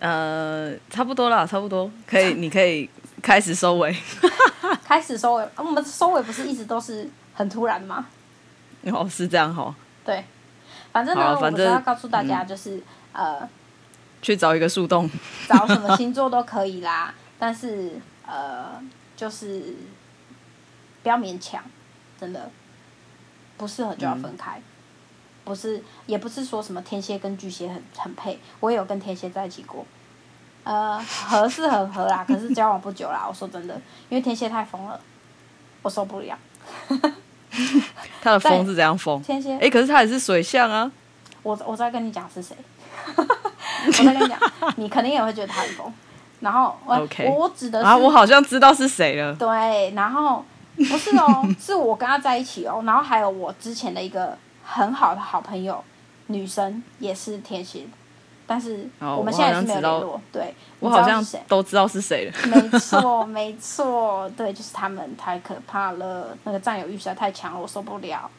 [0.00, 2.88] 呃，差不多了，差不多，可以，你可以
[3.20, 3.94] 开始收尾。
[4.84, 8.06] 开始收尾，我们收尾不是一直都是很突然吗？
[8.90, 9.74] 哦，是这样哈。
[10.04, 10.24] 对，
[10.92, 12.76] 反正呢，反正我要告诉大家，就是、
[13.12, 13.48] 嗯、呃，
[14.22, 15.08] 去找一个树洞，
[15.48, 17.14] 找什么星座都可以啦。
[17.38, 18.80] 但是呃，
[19.16, 19.76] 就是
[21.02, 21.62] 不要勉强，
[22.20, 22.50] 真的
[23.56, 24.58] 不适合就要分开。
[24.58, 24.62] 嗯
[25.48, 29.86] 不是，也不是说什么天蝎跟巨蟹很很配，我也有跟天蝎在一起过，
[30.62, 33.24] 呃，合是很合啦， 可是交往不久啦。
[33.26, 33.74] 我说真的，
[34.10, 35.00] 因为天蝎太疯了，
[35.80, 36.38] 我受不了。
[38.20, 39.22] 他的疯是怎样疯？
[39.22, 40.92] 天蝎，哎、欸，可是他也是水象啊。
[41.42, 42.54] 我我在跟你讲是谁，
[43.86, 44.38] 我再跟你讲，
[44.76, 45.92] 你肯定也会觉得他很疯。
[46.40, 47.28] 然后我 Okay.
[47.28, 49.34] 我我指的是，啊，我好像知道是谁了。
[49.34, 50.44] 对，然后
[50.76, 54.36] 不是哦，是我跟他在一起哦，然后还有我之前的一个。
[54.70, 55.82] 很好的好朋友，
[56.26, 57.86] 女生也是天蝎，
[58.46, 60.20] 但是我们现在是没有联络。
[60.30, 62.32] 对，我好像都知道是谁了。
[62.48, 68.30] 没错，没错，对，就是他们太可怕了，那个占有欲实在太强了，我受不了。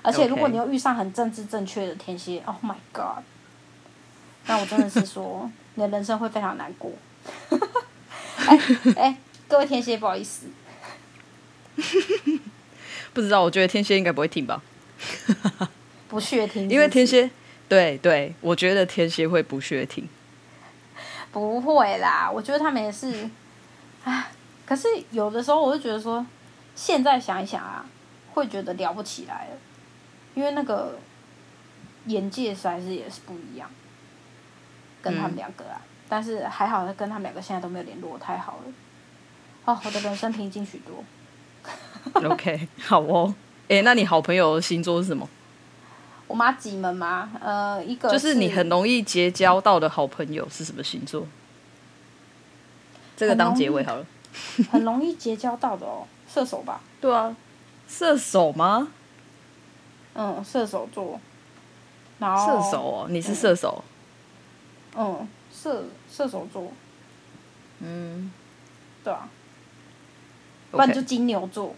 [0.00, 2.42] 而且如果你又遇上很政治正确的天蝎.
[2.46, 3.22] Oh my God，
[4.48, 6.92] 那我真的是说，你的人生会非常难过。
[8.46, 8.58] 哎
[8.96, 9.16] 哎，
[9.48, 10.46] 各位天蝎，不好意思，
[13.12, 14.62] 不知道，我觉得天蝎应该不会听吧。
[16.08, 17.28] 不屑听，因为天蝎，
[17.68, 20.08] 对对，我觉得天蝎会不屑听。
[21.32, 23.28] 不会啦，我觉得他们也是，
[24.04, 24.30] 唉，
[24.64, 26.24] 可是有的时候我就觉得说，
[26.76, 27.84] 现在想一想啊，
[28.34, 29.58] 会觉得聊不起来了，
[30.34, 30.98] 因为那个
[32.06, 33.68] 眼界实在是也是不一样，
[35.10, 38.72] 跟他们两个啊，嗯、但是还好，跟他们两个现在都没有联络，太好了。
[39.64, 41.04] 哦，我的人生平静许多。
[42.28, 43.34] OK，好哦。
[43.68, 45.28] 哎、欸，那你好朋友的星座是什么？
[46.28, 47.30] 我妈几门吗？
[47.40, 51.26] 呃，一个是就是你很容易结交到的好朋友是什么星座？
[53.16, 54.06] 这个当结尾好了。
[54.70, 56.80] 很容易结交到的哦，射手吧？
[57.00, 57.34] 对啊，
[57.88, 58.88] 射手吗？
[60.14, 61.20] 嗯，射手座。
[62.18, 63.82] 然后射手哦，你是射手。
[63.84, 63.95] 嗯，
[64.96, 66.72] 嗯，射射手座。
[67.80, 68.30] 嗯，
[69.04, 69.28] 对啊。
[70.70, 71.74] 不然就金牛座。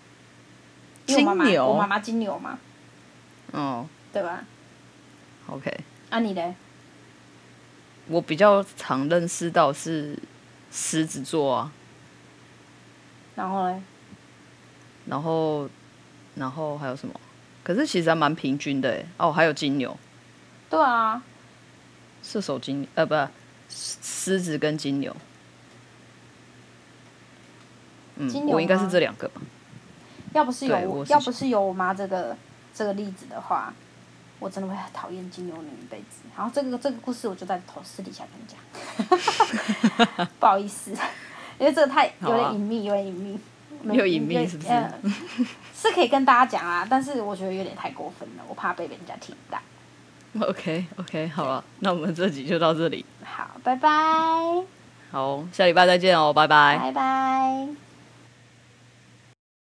[1.06, 2.58] 金牛，我妈妈金牛嘛，
[3.52, 4.44] 哦，对吧
[5.46, 6.54] ？OK，啊你嘞？
[8.08, 10.18] 我比较常认识到是
[10.70, 11.72] 狮子座啊，
[13.36, 13.82] 然后嘞？
[15.06, 15.68] 然后，
[16.34, 17.14] 然后还有什么？
[17.64, 19.04] 可是其实还蛮平均的哎。
[19.16, 19.96] 哦，还有金牛。
[20.68, 21.22] 对啊。
[22.22, 23.14] 射手金呃不，
[23.68, 25.14] 狮子跟金牛。
[28.16, 29.40] 嗯，金牛我应该是这两个吧。
[30.34, 32.36] 要不是有我，要不是有我妈这个
[32.74, 33.72] 这个例子的话，
[34.38, 36.20] 我真的会很讨厌金牛女一辈子。
[36.36, 40.90] 然后这个这个故事，我就在头私底下跟你讲， 不好意思，
[41.58, 43.40] 因为这个太有点隐秘，有点隐秘，
[43.96, 44.68] 有隐秘是不是？
[44.68, 44.92] 呃、
[45.74, 49.58] 是可以跟大家讲啊，但是我觉得有点太过分了，我怕被人家听到。
[50.40, 53.04] OK OK，好了，那我们这集就到这里。
[53.24, 53.88] 好，拜拜。
[55.10, 56.78] 好，下礼拜再见哦，拜拜。
[56.78, 57.87] 拜拜。